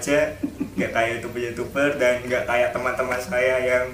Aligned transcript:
aja, 0.00 0.32
nggak 0.80 0.90
kayak 0.96 1.10
youtuber-youtuber 1.20 2.00
dan 2.00 2.24
nggak 2.24 2.48
kayak 2.48 2.72
teman-teman 2.72 3.20
saya 3.20 3.60
yang 3.60 3.84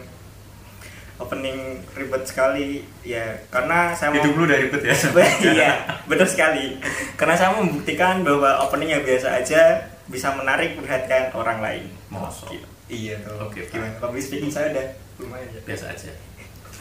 opening 1.18 1.82
ribet 1.98 2.23
sekali. 2.23 2.86
Ya 3.02 3.43
karena 3.50 3.91
saya 3.91 4.14
mau 4.14 4.23
Hidup 4.23 4.38
lu 4.38 4.42
udah 4.46 4.59
ribet 4.62 4.82
ya. 4.87 4.95
iya 5.59 5.70
betul 6.06 6.30
sekali. 6.30 6.79
Karena 7.19 7.34
saya 7.34 7.51
mau 7.52 7.66
membuktikan 7.66 8.23
bahwa 8.23 8.62
opening 8.62 8.95
yang 8.95 9.02
biasa 9.02 9.42
aja 9.42 9.91
bisa 10.06 10.30
menarik 10.38 10.79
perhatian 10.79 11.34
orang 11.34 11.59
lain. 11.59 11.84
Masa? 12.07 12.46
iya 12.87 13.18
dong 13.27 13.51
Oke, 13.51 13.66
gimana? 13.66 13.98
Public 13.98 14.23
speaking 14.23 14.46
saya 14.46 14.70
udah 14.70 14.87
lumayan 15.18 15.51
ya. 15.51 15.60
Biasa 15.66 15.91
aja. 15.91 16.10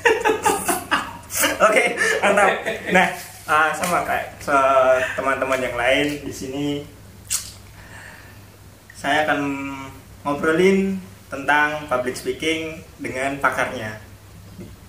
Oke, 1.65 1.83
mantap. 2.21 2.51
Nah, 2.95 3.07
ah, 3.49 3.69
sama 3.73 4.05
kayak 4.05 4.37
se- 4.37 5.01
teman-teman 5.17 5.59
yang 5.59 5.75
lain 5.75 6.21
di 6.21 6.33
sini, 6.33 6.65
saya 9.05 9.29
akan 9.29 9.41
ngobrolin 10.25 10.97
tentang 11.29 11.85
public 11.85 12.17
speaking 12.17 12.81
dengan 12.97 13.37
pakarnya. 13.37 14.01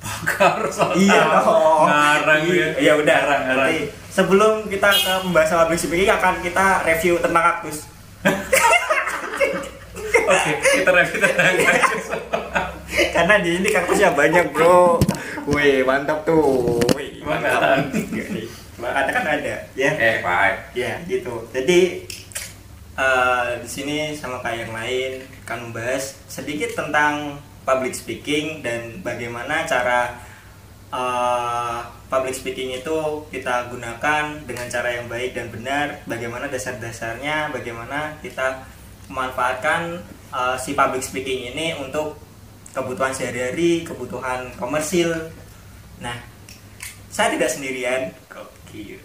Pakar 0.00 0.64
soal 0.72 0.96
Iya 0.96 1.20
dong. 1.36 1.84
Ngarang 1.84 2.40
Iya, 2.48 2.66
ya. 2.80 2.80
ya 2.80 2.92
udah. 2.96 3.18
Ngarang. 3.28 3.60
Nanti 3.60 3.92
sebelum 4.08 4.72
kita 4.72 4.88
ke 4.88 5.12
membahas 5.20 5.68
public 5.68 5.76
speaking 5.76 6.08
akan 6.08 6.40
kita 6.40 6.80
review 6.88 7.20
tentang 7.20 7.45
kaktus. 7.45 7.84
Oke, 10.32 10.52
kita 10.80 10.90
review 10.96 11.18
tentang 11.20 11.54
kasus. 11.60 12.04
Karena 13.14 13.34
di 13.45 13.51
ini 13.60 13.68
kaktusnya 13.68 14.16
banyak 14.16 14.48
bro. 14.56 14.96
Wih, 15.45 15.84
mantap 15.84 16.24
tuh. 16.24 16.80
Wih, 16.96 17.20
Mantap. 17.20 17.84
Ada 18.76 19.10
kan 19.12 19.24
ada, 19.28 19.56
ya. 19.76 19.90
Eh, 19.92 20.24
Pak. 20.24 20.73
Ya 20.73 21.04
gitu. 21.04 21.45
Jadi 21.52 22.08
eh, 22.96 23.48
di 23.62 23.68
sini 23.68 23.98
sama 24.16 24.40
kayak 24.40 24.68
yang 24.68 24.74
lain 24.74 25.12
akan 25.46 25.58
membahas 25.70 26.16
sedikit 26.26 26.72
tentang 26.74 27.38
public 27.62 27.92
speaking 27.92 28.64
dan 28.64 29.04
bagaimana 29.04 29.68
cara 29.68 30.16
eh, 30.90 31.78
public 32.06 32.34
speaking 32.34 32.74
itu 32.74 33.26
kita 33.28 33.68
gunakan 33.70 34.24
dengan 34.46 34.66
cara 34.72 34.88
yang 34.96 35.06
baik 35.06 35.36
dan 35.36 35.46
benar. 35.52 35.86
Bagaimana 36.08 36.48
dasar-dasarnya, 36.48 37.52
bagaimana 37.52 38.16
kita 38.24 38.64
memanfaatkan 39.12 40.00
eh, 40.32 40.56
si 40.58 40.72
public 40.72 41.04
speaking 41.04 41.52
ini 41.54 41.76
untuk 41.78 42.16
kebutuhan 42.76 43.16
sehari-hari, 43.16 43.88
kebutuhan 43.88 44.52
komersil. 44.60 45.32
Nah, 45.96 46.16
saya 47.08 47.32
tidak 47.32 47.48
sendirian. 47.48 48.12
Gokil. 48.28 49.00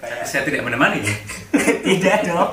Kayak 0.00 0.24
Saya 0.28 0.42
tidak 0.44 0.62
menemani. 0.66 1.00
tidak 1.86 2.18
dong. 2.28 2.50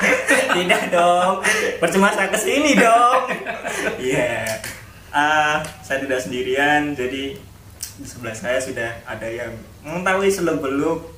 Tidak 0.54 0.84
dong. 0.94 1.34
Percuma 1.82 2.14
saya 2.16 2.30
ke 2.32 2.40
sini 2.40 2.78
dong. 2.78 3.22
Iya. 4.00 4.62
Ah, 5.14 5.62
saya 5.84 6.02
tidak 6.02 6.24
sendirian. 6.24 6.96
Jadi 6.96 7.36
di 7.94 8.08
sebelah 8.10 8.34
saya 8.34 8.58
sudah 8.58 8.90
ada 9.06 9.28
yang 9.30 9.54
mengetahui 9.86 10.30
seluk 10.34 10.58
beluk 10.64 11.14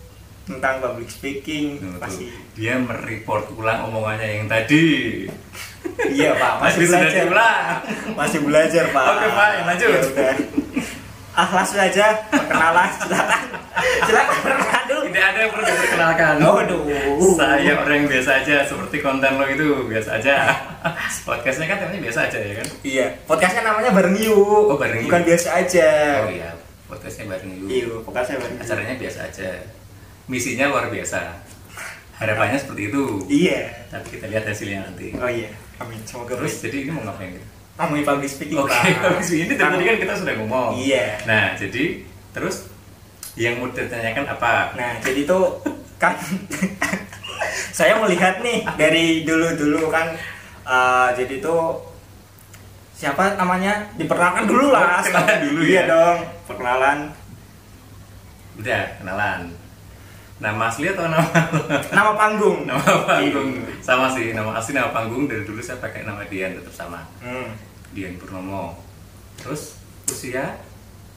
tentang 0.46 0.78
public 0.82 1.10
speaking. 1.10 1.82
Tunggu, 1.82 2.00
pasti. 2.02 2.30
Dia 2.54 2.78
mereport 2.78 3.50
ulang 3.58 3.90
omongannya 3.90 4.42
yang 4.42 4.48
tadi. 4.48 4.86
iya 6.14 6.38
pak. 6.38 6.54
Masih 6.62 6.80
sudah 6.86 7.02
belajar. 7.02 7.24
diulang. 7.26 7.76
masih 8.14 8.40
belajar 8.46 8.84
pak. 8.94 9.06
Oke, 9.10 9.28
Pak, 9.34 9.50
lanjut. 9.66 9.90
Ya 9.90 10.02
udah. 10.06 10.36
ah 11.36 11.50
langsung 11.52 11.80
aja 11.82 12.06
perkenalan. 12.32 12.90
Silakan. 12.96 13.44
Silakan 14.08 14.65
ada 15.26 15.38
yang 15.40 15.52
perlu 15.52 15.64
diperkenalkan. 15.66 16.34
Waduh. 16.38 16.82
Saya 17.34 17.72
orang 17.76 17.98
yang 17.98 18.08
biasa 18.08 18.32
aja, 18.40 18.56
seperti 18.62 18.98
konten 19.00 19.32
lo 19.34 19.46
itu 19.46 19.68
biasa 19.86 20.10
aja. 20.16 20.36
Podcastnya 21.28 21.66
kan 21.66 21.78
temanya 21.82 22.02
biasa 22.04 22.20
aja 22.26 22.38
ya 22.38 22.54
kan? 22.56 22.68
iya 22.82 23.06
podcastnya 23.26 23.62
namanya 23.64 23.90
bareng 23.90 24.14
yuk 24.16 24.38
Oh, 24.70 24.78
Bareng 24.78 25.02
Yuk. 25.02 25.10
bukan 25.10 25.22
biasa 25.26 25.48
aja 25.58 25.90
Oh 26.22 26.30
iya, 26.30 26.54
podcastnya 26.86 27.26
bareng 27.26 27.50
dulu. 27.52 27.66
iya 27.68 27.86
podcastnya 28.00 28.38
bareng. 28.38 28.58
Acaranya 28.62 28.96
biasa 28.96 29.20
aja. 29.26 29.50
Misinya 30.26 30.66
luar 30.70 30.86
biasa. 30.88 31.20
Harapannya 32.16 32.58
seperti 32.58 32.82
itu. 32.88 33.04
Iya. 33.28 33.90
Tapi 33.90 34.08
kita 34.14 34.26
lihat 34.30 34.46
hasilnya 34.46 34.86
nanti. 34.86 35.12
Oh 35.18 35.26
iya. 35.28 35.50
Amin. 35.78 35.98
Semoga 36.06 36.38
Terus 36.38 36.54
terus 36.56 36.64
jadi 36.64 36.78
ini 36.86 36.92
mau 36.92 37.04
ngapain 37.04 37.34
gitu? 37.34 37.48
ngomongin 37.76 38.06
public 38.06 38.30
speaking. 38.32 38.56
Oke, 38.56 38.72
Pak. 38.72 39.20
habis 39.20 39.30
ini 39.32 39.52
dari 39.52 39.68
tadi 39.68 39.84
kan 39.84 39.98
kita 40.00 40.14
sudah 40.16 40.34
ngomong. 40.40 40.70
Iya. 40.80 41.06
Nah, 41.28 41.46
jadi 41.60 41.84
terus 42.32 42.72
yang 43.36 43.60
mau 43.60 43.68
ditanyakan 43.68 44.26
apa? 44.28 44.72
Nah, 44.74 44.92
jadi 45.00 45.28
tuh 45.28 45.60
kan 45.96 46.16
saya 47.78 48.00
melihat 48.00 48.40
nih 48.40 48.64
dari 48.76 49.24
dulu-dulu 49.24 49.88
kan 49.88 50.16
eh, 50.64 51.08
jadi 51.16 51.40
tuh 51.40 51.80
siapa 52.96 53.36
namanya 53.36 53.92
diperkenalkan 53.96 54.48
dulu 54.48 54.72
lah 54.72 55.00
Oh, 55.00 55.04
kenalan 55.04 55.40
dulu 55.44 55.62
iya 55.64 55.84
ya. 55.84 55.92
dong 55.92 56.18
perkenalan 56.48 57.00
Udah, 58.56 58.88
kenalan. 58.96 59.52
Nama 60.36 60.64
asli 60.68 60.88
atau 60.88 61.12
nama 61.12 61.28
nama 61.92 62.12
panggung 62.16 62.64
nama 62.68 62.80
panggung? 63.04 63.52
Sama 63.84 64.08
sih, 64.12 64.32
nama 64.32 64.56
asli 64.56 64.72
nama 64.72 64.92
panggung 64.92 65.28
dari 65.28 65.44
dulu 65.44 65.60
saya 65.60 65.80
pakai 65.80 66.08
nama 66.08 66.24
Dian 66.24 66.56
tetap 66.56 66.72
sama. 66.72 67.04
Hmm. 67.20 67.52
Dian 67.92 68.16
Purnomo. 68.16 68.80
Terus 69.36 69.76
usia 70.08 70.56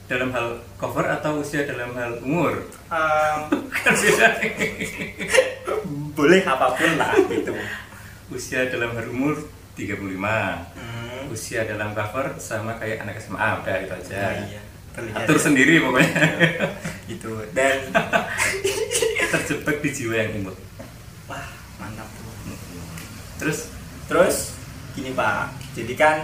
dalam 0.09 0.33
hal 0.33 0.47
cover 0.75 1.05
atau 1.05 1.39
usia 1.39 1.63
dalam 1.63 1.93
hal 1.93 2.17
umur? 2.19 2.65
Em, 2.89 3.39
Kan 3.85 3.93
beda. 3.93 4.27
boleh 6.11 6.41
apa 6.43 6.75
pun 6.75 6.91
lah 6.97 7.13
gitu 7.29 7.53
usia 8.29 8.67
dalam 8.67 8.91
hal 8.91 9.07
umur 9.07 9.37
35. 9.77 9.95
Hmm. 10.19 11.31
Usia 11.31 11.63
dalam 11.63 11.93
cover 11.93 12.35
sama 12.37 12.75
kayak 12.75 13.01
anak 13.01 13.15
SMA, 13.17 13.37
udah 13.63 13.75
itu 13.79 13.93
aja. 13.95 14.17
Nah, 14.19 14.33
iya. 14.43 14.61
Terlihat 14.89 15.19
Atur 15.23 15.37
ya. 15.37 15.43
sendiri 15.45 15.73
pokoknya. 15.79 16.23
gitu 17.07 17.31
dan 17.53 17.77
Terjebak 19.31 19.77
di 19.79 19.89
jiwa 19.89 20.15
yang 20.17 20.31
imut. 20.35 20.57
wah 21.25 21.45
mantap 21.77 22.09
tuh 22.11 22.25
Terus 23.37 23.59
Terus 24.09 24.37
gini 24.91 25.13
Pak, 25.13 25.53
jadi 25.77 25.93
kan 25.93 26.17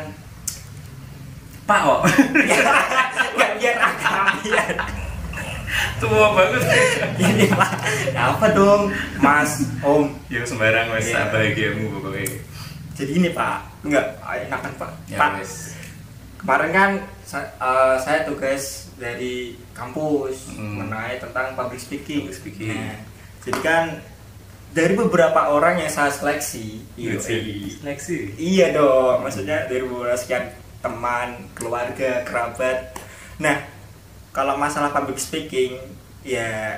Pak 1.65 1.81
oh, 1.83 1.99
nggak 3.35 3.51
biar 3.57 3.75
akamian. 3.75 4.75
tua 5.97 6.27
banget. 6.31 6.61
Gini 7.15 7.45
Pak, 7.49 7.71
apa 8.13 8.45
dong 8.51 8.93
Mas 9.17 9.65
Om? 9.81 10.13
Ya 10.29 10.45
sembarang 10.45 10.93
wes 10.93 11.09
Iya. 11.09 11.27
bahagiamu 11.27 11.89
pokoknya. 11.91 12.37
Jadi 12.93 13.11
ini 13.13 13.29
Pak, 13.31 13.81
nggak 13.81 14.05
enakan 14.45 14.73
Pak. 14.77 14.91
Ya 15.07 15.17
Pak, 15.17 15.29
wes. 15.37 15.73
kemarin 16.37 16.69
kan 16.69 16.91
eh, 17.33 17.95
saya 17.97 18.19
tugas 18.23 18.93
dari 18.95 19.57
kampus 19.73 20.53
Hmm. 20.53 20.79
mengenai 20.79 21.17
tentang 21.17 21.57
public 21.57 21.81
speaking. 21.81 22.29
Public 22.29 22.37
speaking. 22.37 22.69
Nah, 22.69 23.01
jadi 23.41 23.59
kan 23.59 23.83
dari 24.69 24.93
beberapa 24.93 25.49
orang 25.49 25.79
yang 25.79 25.89
saya 25.89 26.11
seleksi, 26.11 26.83
iya, 26.93 27.15
Seleksi. 27.17 28.35
Iya 28.35 28.75
dong, 28.75 29.23
maksudnya 29.23 29.65
dari 29.65 29.81
beberapa 29.81 30.13
sekian 30.13 30.51
teman, 30.85 31.49
keluarga, 31.57 32.21
kerabat. 32.21 32.93
Nah, 33.41 33.57
kalau 34.29 34.53
masalah 34.53 34.93
public 34.93 35.17
speaking, 35.17 35.81
ya 36.21 36.77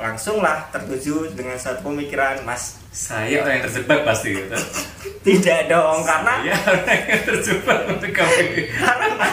langsunglah 0.00 0.72
tertuju 0.72 1.36
dengan 1.36 1.60
satu 1.60 1.92
pemikiran, 1.92 2.40
Mas. 2.48 2.80
Saya 2.88 3.44
orang 3.44 3.60
yang 3.60 3.64
terjebak 3.68 4.00
pasti 4.08 4.28
gitu. 4.32 4.56
Tidak 5.28 5.60
dong, 5.68 6.00
karena 6.02 6.40
Saya 6.40 6.56
orang 6.72 7.00
yang 7.04 7.22
terjebak 7.28 7.80
untuk 7.92 8.10
kamu. 8.10 8.44
karena 8.80 9.28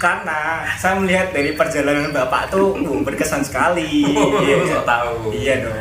karena 0.00 0.64
saya 0.80 0.96
melihat 0.96 1.28
dari 1.32 1.52
perjalanan 1.52 2.08
bapak 2.08 2.48
tuh 2.48 2.72
uh, 2.76 3.00
berkesan 3.04 3.44
sekali. 3.44 4.04
Oh, 4.16 4.40
Iya, 4.40 4.56
so 4.64 4.80
tahu. 4.84 5.32
Iya 5.32 5.54
dong. 5.68 5.76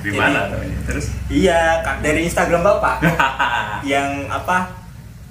Di 0.00 0.10
mana? 0.16 0.48
Terus 0.88 1.12
Iya, 1.28 1.84
dari 2.00 2.24
Instagram 2.24 2.64
bapak 2.64 3.04
yang 3.92 4.24
apa? 4.32 4.87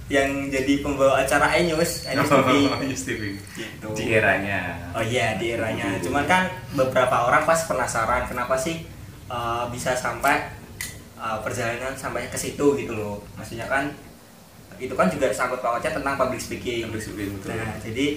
Yang 0.08 0.56
jadi 0.56 0.74
pembawa 0.80 1.20
acara 1.20 1.52
Enyus, 1.60 2.08
Enyus 2.08 2.32
TV. 2.32 2.50
News 2.88 3.04
TV. 3.04 3.22
Gitu. 3.36 3.88
Di 3.92 4.06
eranya. 4.16 4.92
Oh 4.96 5.04
iya 5.04 5.36
di 5.36 5.52
eranya. 5.52 6.00
Cuman 6.00 6.24
kan 6.24 6.48
beberapa 6.72 7.28
orang 7.28 7.44
pas 7.44 7.60
penasaran 7.68 8.24
kenapa 8.32 8.56
sih 8.56 8.88
uh, 9.28 9.68
bisa 9.68 9.92
sampai 10.00 10.48
uh, 11.20 11.44
perjalanan 11.44 11.92
sampai 12.00 12.32
ke 12.32 12.40
situ 12.40 12.80
gitu 12.80 12.94
loh. 12.96 13.20
Maksudnya 13.36 13.68
kan 13.68 13.92
itu 14.78 14.94
kan 14.94 15.10
juga 15.10 15.34
sangkut 15.34 15.60
pautnya 15.60 15.92
tentang 15.92 16.16
public 16.16 16.40
speaking. 16.40 16.88
Public 16.88 17.04
speaking, 17.04 17.30
betul. 17.36 17.58
Nah, 17.58 17.76
jadi 17.82 18.08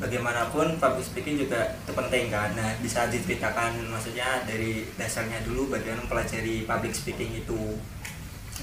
bagaimanapun 0.00 0.80
public 0.80 1.04
speaking 1.04 1.36
juga 1.36 1.76
itu 1.76 1.92
penting 1.92 2.32
kan. 2.32 2.50
Nah, 2.56 2.72
bisa 2.80 3.04
diceritakan 3.12 3.76
maksudnya 3.92 4.42
dari 4.48 4.88
dasarnya 4.96 5.44
dulu 5.44 5.68
bagaimana 5.68 6.02
mempelajari 6.08 6.64
public 6.64 6.96
speaking 6.96 7.44
itu. 7.44 7.76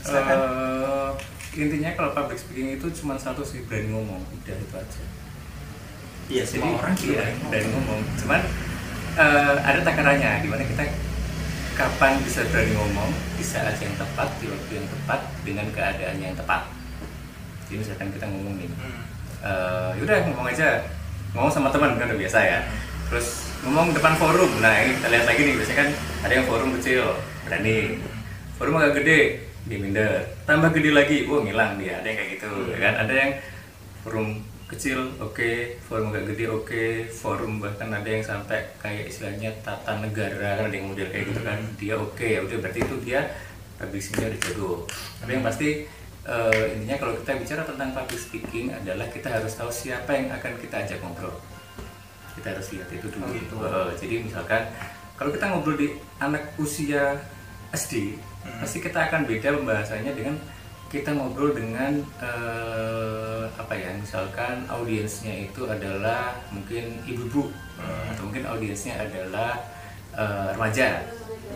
Silakan. 0.01 0.38
Intinya 1.57 1.89
kalau 1.94 2.13
public 2.13 2.38
speaking 2.38 2.77
itu 2.77 2.88
cuma 2.94 3.18
satu 3.18 3.42
sih 3.42 3.65
berani 3.65 3.89
ngomong 3.89 4.21
udah 4.21 4.56
itu 4.56 4.75
aja. 4.77 5.04
Iya, 6.27 6.44
jadi 6.44 6.59
semua 6.59 6.77
orang 6.77 6.94
juga 6.94 7.24
iya, 7.24 7.25
berani 7.50 7.69
ngomong. 7.71 8.00
cuman 8.19 8.42
eh, 9.18 9.56
ada 9.63 9.80
takarannya 9.81 10.31
di 10.44 10.48
mana 10.48 10.63
kita 10.63 10.83
kapan 11.74 12.18
bisa 12.21 12.42
berani 12.50 12.74
ngomong 12.74 13.09
di 13.38 13.44
saat 13.45 13.77
yang 13.77 13.94
tepat 13.95 14.30
di 14.38 14.45
waktu 14.50 14.71
yang 14.75 14.88
tepat 14.89 15.19
dengan 15.42 15.65
keadaan 15.71 16.18
yang 16.19 16.36
tepat. 16.36 16.68
Jadi 17.68 17.75
misalkan 17.81 18.10
kita 18.12 18.25
ngomong 18.27 18.56
nih 18.57 18.69
Hmm. 18.71 19.01
eh 19.44 19.89
yaudah 20.01 20.18
ngomong 20.30 20.48
aja. 20.50 20.83
Ngomong 21.33 21.51
sama 21.51 21.69
teman 21.69 21.98
kan 21.98 22.10
udah 22.10 22.18
biasa 22.18 22.39
ya. 22.42 22.60
Terus 23.07 23.53
ngomong 23.63 23.94
depan 23.94 24.13
forum. 24.18 24.51
Nah 24.60 24.74
ini 24.83 24.98
kita 24.98 25.07
lihat 25.13 25.25
lagi 25.25 25.42
nih 25.45 25.53
biasanya 25.57 25.77
kan 25.86 25.89
ada 26.27 26.33
yang 26.33 26.45
forum 26.45 26.69
kecil 26.80 27.15
berani. 27.45 28.01
Forum 28.57 28.74
agak 28.81 29.06
gede 29.06 29.47
dia 29.68 29.80
minder. 29.80 30.24
Tambah 30.48 30.72
gede 30.72 30.92
lagi. 30.96 31.18
Wah 31.28 31.44
ngilang 31.44 31.75
dia. 31.78 32.00
Ada 32.00 32.08
yang 32.08 32.18
kayak 32.18 32.31
gitu 32.40 32.50
ya 32.72 32.78
kan? 32.80 32.94
Ada 33.04 33.14
yang 33.14 33.31
forum 34.02 34.28
kecil 34.68 35.00
oke. 35.19 35.52
Forum 35.88 36.12
agak 36.16 36.25
gede 36.34 36.46
oke. 36.48 36.86
Forum 37.12 37.60
bahkan 37.60 37.92
ada 37.92 38.08
yang 38.08 38.24
sampai 38.24 38.72
kayak 38.80 39.12
istilahnya 39.12 39.52
tata 39.62 40.00
negara. 40.00 40.64
Kan 40.64 40.72
ada 40.72 40.75
yang 40.75 40.88
model 40.92 41.08
kayak 41.12 41.25
gitu 41.31 41.42
kan. 41.44 41.60
Dia 41.75 41.96
oke 42.00 42.28
ya 42.28 42.40
udah. 42.44 42.58
Berarti 42.64 42.80
itu 42.84 42.96
dia 43.04 43.22
public 43.78 44.02
speaking 44.02 44.28
udah 44.31 44.42
jago. 44.42 44.72
Tapi 45.22 45.31
yang 45.36 45.46
pasti 45.46 45.70
eh, 46.28 46.63
intinya 46.75 46.98
kalau 46.98 47.13
kita 47.20 47.31
bicara 47.38 47.62
tentang 47.68 47.90
public 47.94 48.20
speaking 48.20 48.66
adalah 48.74 49.08
kita 49.12 49.28
harus 49.30 49.54
tahu 49.54 49.70
siapa 49.70 50.12
yang 50.16 50.28
akan 50.31 50.54
kita 50.63 50.75
ajak 50.88 51.00
ngobrol. 51.04 51.36
Kita 52.40 52.56
harus 52.56 52.68
lihat 52.72 52.90
itu 52.90 53.08
dulu. 53.12 53.24
Oh, 53.28 53.31
gitu. 53.36 53.56
Eh, 53.62 53.90
jadi 54.00 54.16
misalkan 54.24 54.63
kalau 55.20 55.30
kita 55.36 55.46
ngobrol 55.52 55.75
di 55.75 55.88
anak 56.22 56.56
usia 56.56 57.20
SD 57.74 58.16
Hmm. 58.48 58.64
pasti 58.64 58.80
kita 58.80 59.12
akan 59.12 59.28
beda 59.28 59.60
pembahasannya 59.60 60.16
dengan 60.16 60.36
kita 60.88 61.12
ngobrol 61.12 61.52
dengan 61.52 62.00
eh, 62.24 63.44
apa 63.60 63.74
ya 63.76 63.92
misalkan 64.00 64.64
audiensnya 64.72 65.52
itu 65.52 65.68
adalah 65.68 66.40
mungkin 66.56 67.04
ibu-ibu 67.04 67.52
eh, 67.76 68.04
atau 68.16 68.32
mungkin 68.32 68.48
audiensnya 68.48 68.96
adalah 68.96 69.60
eh, 70.16 70.48
remaja. 70.56 71.04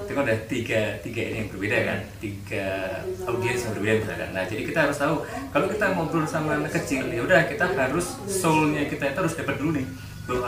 Itu 0.04 0.12
kan 0.12 0.28
ada 0.28 0.36
tiga 0.52 1.00
tiga 1.00 1.22
ini 1.24 1.48
yang 1.48 1.50
berbeda 1.52 1.78
kan 1.88 2.00
tiga 2.20 2.68
audiens 3.24 3.64
yang 3.64 3.74
berbeda 3.80 3.94
misalkan. 4.04 4.30
Nah 4.36 4.44
jadi 4.44 4.62
kita 4.68 4.80
harus 4.88 4.98
tahu 5.00 5.16
kalau 5.56 5.68
kita 5.72 5.86
ngobrol 5.96 6.28
sama 6.28 6.60
anak 6.60 6.76
kecil 6.76 7.08
ya 7.08 7.24
udah 7.24 7.48
kita 7.48 7.72
harus 7.72 8.20
soulnya 8.28 8.84
kita 8.92 9.16
itu 9.16 9.20
harus 9.24 9.36
dapat 9.40 9.56
dulu 9.64 9.80
nih 9.80 9.88
bahwa 10.28 10.48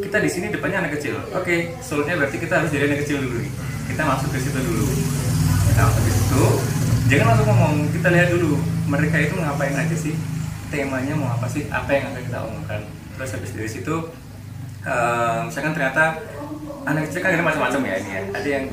kita 0.00 0.16
di 0.24 0.30
sini 0.32 0.46
depannya 0.48 0.88
anak 0.88 0.96
kecil. 0.96 1.20
Oke 1.36 1.76
soulnya 1.84 2.16
berarti 2.16 2.40
kita 2.40 2.64
harus 2.64 2.72
jadi 2.72 2.88
anak 2.88 3.04
kecil 3.04 3.20
dulu 3.20 3.44
nih. 3.44 3.52
Kita 3.92 4.02
masuk 4.08 4.28
ke 4.32 4.38
situ 4.40 4.60
dulu 4.64 4.88
masuk 5.88 6.02
ke 6.04 6.12
situ 6.12 6.44
jangan 7.10 7.26
langsung 7.34 7.48
ngomong. 7.50 7.74
Kita 7.90 8.08
lihat 8.14 8.28
dulu 8.30 8.54
mereka 8.86 9.16
itu 9.18 9.34
ngapain 9.34 9.74
aja 9.74 9.96
sih? 9.96 10.14
Temanya 10.70 11.14
mau 11.18 11.34
apa 11.34 11.46
sih? 11.50 11.66
Apa 11.66 11.90
yang 11.90 12.04
akan 12.14 12.22
kita 12.22 12.38
omongkan? 12.46 12.80
Terus 13.18 13.30
habis 13.34 13.50
dari 13.56 13.70
situ 13.70 13.94
eh, 14.86 15.38
misalkan 15.44 15.72
ternyata 15.74 16.22
anak 16.86 17.10
kecil 17.10 17.20
kan 17.20 17.30
ada 17.34 17.44
macam-macam 17.44 17.80
ya 17.84 17.94
ini 17.98 18.10
ya. 18.10 18.22
Ada 18.30 18.48
yang 18.48 18.64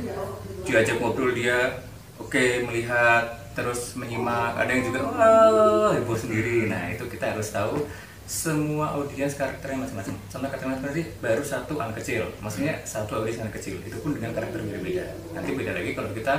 diajak 0.68 0.98
ngobrol 1.02 1.32
dia 1.34 1.82
oke 2.22 2.44
melihat 2.70 3.26
terus 3.58 3.98
menyimak. 3.98 4.54
Ada 4.54 4.70
yang 4.70 4.84
juga 4.86 5.00
wah 5.10 5.92
heboh 5.98 6.18
sendiri. 6.18 6.70
Nah 6.70 6.94
itu 6.94 7.04
kita 7.10 7.34
harus 7.34 7.50
tahu 7.50 7.90
semua 8.28 8.92
audiens 8.92 9.34
karakternya 9.40 9.88
macam-macam. 9.88 10.14
Contoh 10.28 10.50
kata 10.52 10.84
tadi 10.84 11.02
baru 11.24 11.42
satu 11.42 11.74
anak 11.80 12.04
kecil. 12.04 12.28
Maksudnya 12.44 12.84
satu 12.84 13.24
audiens 13.24 13.42
anak 13.42 13.56
kecil. 13.58 13.80
Itu 13.82 14.04
pun 14.04 14.14
dengan 14.14 14.36
karakter 14.36 14.62
berbeda 14.62 15.34
nanti 15.34 15.50
beda 15.58 15.72
lagi 15.74 15.92
kalau 15.96 16.12
kita 16.14 16.34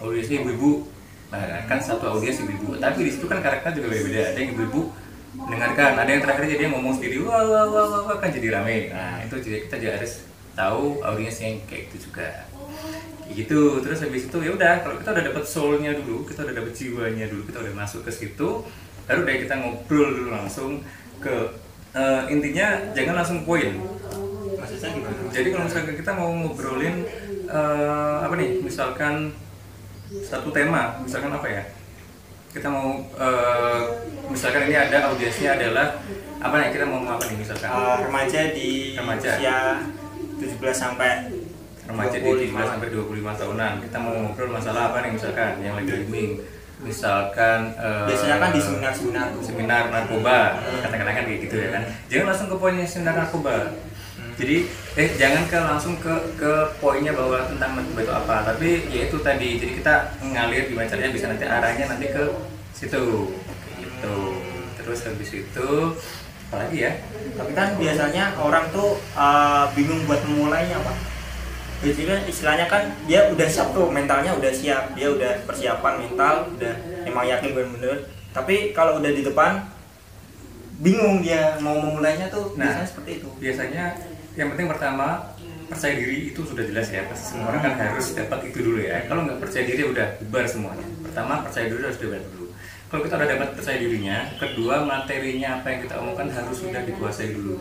audiensnya 0.00 0.42
ibu-ibu. 0.42 0.88
Nah 1.30 1.66
kan 1.66 1.78
satu 1.82 2.04
audiens 2.06 2.38
ibu-ibu. 2.42 2.78
Tapi 2.78 2.98
di 3.06 3.10
situ 3.10 3.26
kan 3.26 3.42
karakter 3.42 3.74
juga 3.74 3.92
beda-beda. 3.92 4.34
Ada 4.34 4.38
yang 4.38 4.50
ibu-ibu 4.54 4.80
mendengarkan 5.34 5.98
ada 5.98 6.10
yang 6.10 6.22
terakhir 6.22 6.46
jadi 6.46 6.70
ngomong 6.70 6.94
sendiri. 6.94 7.22
Wah 7.26 7.42
wah 7.42 7.66
wah 7.66 7.86
wah, 7.90 8.00
wah 8.06 8.16
kan 8.22 8.30
jadi 8.30 8.54
rame. 8.54 8.94
Nah 8.94 9.22
itu 9.22 9.34
juga 9.42 9.56
kita 9.66 9.76
juga 9.82 9.92
harus 9.98 10.12
tahu 10.54 11.02
audiens 11.02 11.36
yang 11.42 11.58
kayak 11.66 11.90
gitu 11.90 12.10
juga. 12.10 12.46
Gitu. 13.26 13.60
Terus 13.82 13.98
habis 14.04 14.22
itu 14.30 14.38
ya 14.38 14.50
udah 14.54 14.74
kalau 14.86 14.96
kita 15.02 15.10
udah 15.10 15.24
dapet 15.32 15.44
soulnya 15.44 15.90
dulu 15.98 16.22
kita 16.22 16.46
udah 16.46 16.54
dapet 16.54 16.72
jiwanya 16.76 17.26
dulu 17.26 17.42
kita 17.50 17.58
udah 17.64 17.74
masuk 17.74 18.06
ke 18.06 18.12
situ 18.14 18.62
baru 19.04 19.20
deh 19.28 19.36
kita 19.44 19.60
ngobrol 19.60 20.08
dulu 20.16 20.32
langsung 20.32 20.80
ke 21.20 21.34
eh, 21.92 22.22
intinya 22.32 22.92
jangan 22.96 23.14
langsung 23.20 23.44
poin. 23.44 23.80
Jadi 25.34 25.48
kalau 25.50 25.64
misalkan 25.66 25.94
kita 25.98 26.12
mau 26.14 26.30
ngobrolin 26.32 27.04
eh, 27.48 28.16
apa 28.24 28.34
nih 28.38 28.64
misalkan 28.64 29.34
satu 30.22 30.54
tema 30.54 31.00
misalkan 31.02 31.32
apa 31.34 31.48
ya? 31.50 31.62
Kita 32.54 32.70
mau 32.70 33.02
eh, 33.18 33.80
misalkan 34.30 34.70
ini 34.70 34.76
ada 34.78 35.10
audiensnya 35.10 35.58
adalah 35.58 35.98
apa 36.38 36.54
nih 36.60 36.68
kita 36.70 36.84
mau 36.86 37.02
apa 37.02 37.24
nih 37.26 37.36
misalkan? 37.42 37.66
Eh, 37.66 37.96
remaja 38.06 38.40
di 38.54 38.70
Remaja. 38.94 39.30
usia 39.34 39.58
17 40.38 40.60
sampai 40.70 41.10
remaja 41.84 42.16
di 42.20 42.30
15 42.52 42.54
sampai 42.78 42.88
25 42.94 43.40
tahunan. 43.40 43.72
Kita 43.82 43.96
mau 43.98 44.14
ngobrol 44.14 44.50
masalah 44.54 44.94
apa 44.94 45.02
nih 45.02 45.10
misalkan? 45.18 45.52
Yang 45.58 45.74
lagi 45.82 45.90
booming. 46.06 46.32
Misalkan 46.84 47.60
eh, 47.74 48.06
biasanya 48.06 48.36
kan 48.38 48.50
di 48.54 48.60
seminar-seminar 48.62 49.26
tuh. 49.34 49.42
seminar 49.42 49.82
narkoba. 49.90 50.38
Katakanlah 50.84 51.14
kan 51.16 51.24
kayak 51.26 51.40
gitu 51.48 51.56
ya 51.58 51.68
kan? 51.74 51.82
Jangan 52.06 52.26
langsung 52.30 52.48
ke 52.52 52.56
poinnya 52.60 52.86
seminar 52.86 53.14
narkoba 53.18 53.72
jadi 54.34 54.56
eh 54.98 55.08
jangan 55.14 55.46
ke 55.46 55.58
langsung 55.58 55.94
ke 56.02 56.10
ke 56.34 56.52
poinnya 56.82 57.14
bahwa 57.14 57.46
tentang 57.46 57.78
itu 57.82 58.12
apa 58.12 58.42
tapi 58.42 58.90
ya 58.90 59.06
itu 59.06 59.16
tadi. 59.22 59.62
Jadi 59.62 59.72
kita 59.78 59.94
ngalir 60.22 60.66
gimana 60.66 60.90
caranya 60.90 61.12
bisa 61.14 61.26
nanti 61.30 61.46
arahnya 61.46 61.86
nanti 61.86 62.06
ke 62.10 62.24
situ. 62.74 63.30
Gitu. 63.78 64.16
Terus 64.78 64.98
habis 65.06 65.30
itu 65.30 65.70
apalagi 66.50 66.76
ya? 66.82 66.92
Tapi 67.38 67.52
kan 67.54 67.78
biasanya 67.78 68.34
orang 68.38 68.66
tuh 68.74 68.98
uh, 69.14 69.70
bingung 69.78 70.02
buat 70.10 70.22
memulainya 70.26 70.82
pak. 70.82 70.96
Jadi 71.84 72.02
kan 72.08 72.20
istilahnya 72.26 72.66
kan 72.66 72.82
dia 73.04 73.28
udah 73.30 73.46
siap 73.46 73.70
tuh 73.70 73.86
mentalnya 73.86 74.34
udah 74.34 74.50
siap. 74.50 74.98
Dia 74.98 75.14
udah 75.14 75.46
persiapan 75.46 75.94
mental 76.10 76.50
udah 76.58 76.74
emang 77.06 77.26
yakin 77.30 77.54
bener-bener. 77.54 78.10
Tapi 78.34 78.74
kalau 78.74 78.98
udah 78.98 79.10
di 79.14 79.22
depan 79.22 79.62
bingung 80.82 81.22
dia 81.22 81.54
mau 81.62 81.78
memulainya 81.78 82.26
tuh 82.34 82.58
Nah. 82.58 82.66
biasanya 82.66 82.86
seperti 82.90 83.10
itu. 83.22 83.28
biasanya 83.38 83.84
yang 84.34 84.48
penting 84.54 84.66
pertama 84.66 85.32
percaya 85.64 85.94
diri 85.96 86.30
itu 86.30 86.40
sudah 86.44 86.64
jelas 86.66 86.92
ya 86.92 87.08
pasti 87.08 87.34
semua 87.34 87.54
orang 87.54 87.62
kan 87.64 87.74
harus 87.78 88.12
dapat 88.12 88.38
itu 88.52 88.58
dulu 88.60 88.78
ya. 88.84 89.06
Kalau 89.08 89.24
nggak 89.24 89.40
percaya 89.40 89.64
diri 89.64 89.82
udah 89.88 90.06
bubar 90.22 90.44
semuanya. 90.44 90.86
Pertama 91.02 91.40
percaya 91.42 91.66
diri 91.70 91.82
harus 91.82 91.98
dapat 91.98 92.22
dulu. 92.30 92.46
Kalau 92.92 93.00
kita 93.02 93.14
udah 93.18 93.28
dapat 93.34 93.48
percaya 93.58 93.78
dirinya 93.80 94.16
kedua 94.38 94.74
materinya 94.86 95.48
apa 95.58 95.66
yang 95.72 95.80
kita 95.82 95.94
omongkan 95.98 96.28
harus 96.30 96.56
sudah 96.62 96.82
dikuasai 96.86 97.34
dulu. 97.34 97.56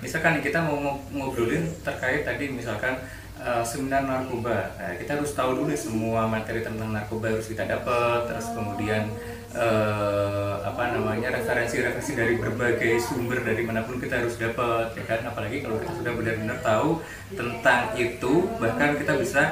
Misalkan 0.00 0.40
nih, 0.40 0.48
kita 0.48 0.64
mau 0.64 0.80
ngo- 0.80 1.04
ngobrolin 1.12 1.68
terkait 1.84 2.24
tadi 2.24 2.48
misalkan 2.48 2.96
eh, 3.36 3.64
seminar 3.64 4.08
narkoba. 4.08 4.72
Nah, 4.80 4.96
kita 4.96 5.20
harus 5.20 5.36
tahu 5.36 5.60
dulu 5.60 5.72
semua 5.76 6.24
materi 6.24 6.64
tentang 6.64 6.96
narkoba 6.96 7.28
harus 7.28 7.48
kita 7.48 7.68
dapat 7.68 8.32
terus 8.32 8.48
kemudian 8.56 9.12
eh, 9.54 10.54
apa 10.60 10.82
namanya 10.94 11.34
referensi-referensi 11.34 12.12
dari 12.14 12.34
berbagai 12.38 13.02
sumber 13.02 13.42
dari 13.42 13.62
mana 13.66 13.82
pun 13.82 13.98
kita 13.98 14.22
harus 14.22 14.38
dapat 14.38 14.94
ya 14.94 15.04
kan? 15.06 15.20
Apalagi 15.26 15.62
kalau 15.64 15.76
kita 15.82 15.92
sudah 15.96 16.12
benar-benar 16.14 16.58
tahu 16.62 17.02
tentang 17.34 17.82
itu 17.98 18.34
bahkan 18.58 18.98
kita 18.98 19.12
bisa 19.18 19.42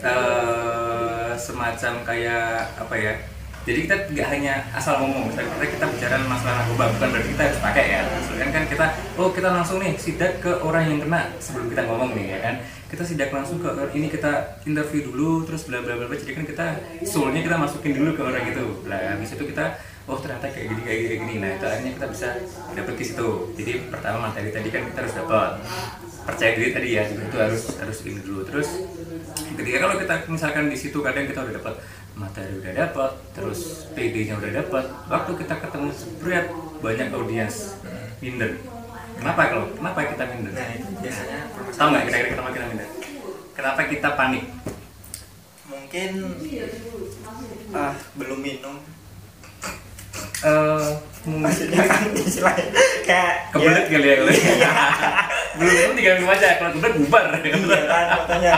eh, 0.00 1.32
semacam 1.36 1.92
kayak 2.04 2.74
apa 2.80 2.94
ya 2.96 3.14
jadi 3.66 3.78
kita 3.82 3.94
nggak 4.14 4.28
hanya 4.30 4.62
asal 4.78 5.02
ngomong 5.02 5.26
misalnya 5.26 5.58
kita, 5.58 5.66
kita 5.74 5.84
bicara 5.90 6.22
masalah 6.30 6.62
narkoba 6.62 6.86
bukan 6.94 7.08
berarti 7.10 7.30
kita 7.34 7.42
harus 7.50 7.58
pakai 7.58 7.84
ya. 7.90 8.00
Maksudnya 8.06 8.46
kan 8.54 8.64
kita 8.70 8.86
oh 9.18 9.28
kita 9.34 9.48
langsung 9.50 9.82
nih 9.82 9.92
sidak 9.98 10.38
ke 10.38 10.52
orang 10.62 10.86
yang 10.86 10.98
kena 11.02 11.34
sebelum 11.42 11.66
kita 11.74 11.82
ngomong 11.90 12.14
nih 12.14 12.26
ya 12.30 12.38
kan? 12.46 12.54
Kita 12.86 13.02
sidak 13.02 13.34
langsung 13.34 13.58
ke 13.58 13.66
ini 13.98 14.06
kita 14.06 14.62
interview 14.62 15.10
dulu 15.10 15.42
terus 15.50 15.66
bla 15.66 15.82
bla 15.82 15.98
bla 15.98 16.06
jadi 16.14 16.32
kan 16.38 16.46
kita 16.46 16.66
soulnya 17.02 17.42
kita 17.42 17.58
masukin 17.58 17.98
dulu 17.98 18.14
ke 18.14 18.22
orang 18.22 18.46
itu. 18.46 18.66
Lah 18.86 19.18
habis 19.18 19.34
itu 19.34 19.42
kita 19.42 19.74
oh 20.06 20.18
ternyata 20.22 20.46
kayak 20.46 20.70
gini 20.70 20.82
kayak 20.86 20.98
gini 21.02 21.08
kayak 21.10 21.20
gini. 21.26 21.34
Nah 21.42 21.50
itu 21.58 21.64
akhirnya 21.66 21.92
kita 21.98 22.06
bisa 22.14 22.28
dapet 22.70 22.94
ke 22.94 23.02
situ. 23.02 23.28
Jadi 23.58 23.72
pertama 23.90 24.30
materi 24.30 24.54
tadi 24.54 24.70
kan 24.70 24.86
kita 24.86 24.98
harus 25.02 25.14
dapat 25.18 25.50
percaya 26.22 26.50
diri 26.54 26.70
tadi 26.70 26.88
ya 26.94 27.02
itu 27.10 27.34
harus 27.34 27.62
harus 27.82 27.98
ini 28.06 28.22
dulu. 28.22 28.46
Terus 28.46 28.86
ketika 29.58 29.78
kalau 29.82 29.98
kita 29.98 30.14
misalkan 30.30 30.70
di 30.70 30.78
situ 30.78 31.02
kadang 31.02 31.26
kita 31.26 31.42
udah 31.42 31.54
dapat 31.58 31.74
materi 32.16 32.64
udah 32.64 32.72
dapat 32.72 33.12
terus 33.36 33.92
PD-nya 33.92 34.40
udah 34.40 34.64
dapat 34.64 34.84
waktu 35.12 35.32
kita 35.36 35.54
ketemu 35.60 35.88
spread 35.92 36.46
banyak 36.80 37.12
audiens 37.12 37.76
minder. 38.24 38.56
Kenapa 39.20 39.40
kalau 39.52 39.66
kenapa 39.76 39.98
kita 40.16 40.24
minder? 40.32 40.52
Nah 40.56 40.68
itu 40.72 40.88
biasanya 40.96 41.40
tahu 41.76 41.88
nggak 41.92 42.04
kira-kira 42.08 42.28
kenapa 42.32 42.50
kita 42.56 42.66
minder? 42.72 42.88
Kenapa 43.52 43.80
kita 43.84 44.08
panik? 44.16 44.44
Mungkin 45.68 46.10
ah 47.76 47.92
belum 48.16 48.40
minum. 48.40 48.76
Eh, 50.36 50.90
mungkin 51.24 51.42
maksudnya 51.44 51.84
kan 51.84 52.12
istilahnya 52.12 52.64
kayak 53.04 53.52
kebelet 53.52 53.88
ya, 53.88 53.92
kali 53.92 54.08
ya 54.08 54.14
kalau 54.20 54.32
belum 55.56 55.72
belum 55.72 55.92
tinggal 55.96 56.14
minum 56.20 56.32
aja 56.32 56.48
kalau 56.60 56.70
kebelet 56.76 56.94
bubar. 57.04 57.24
Iya 57.44 57.50
kan 57.88 58.04
makanya. 58.24 58.54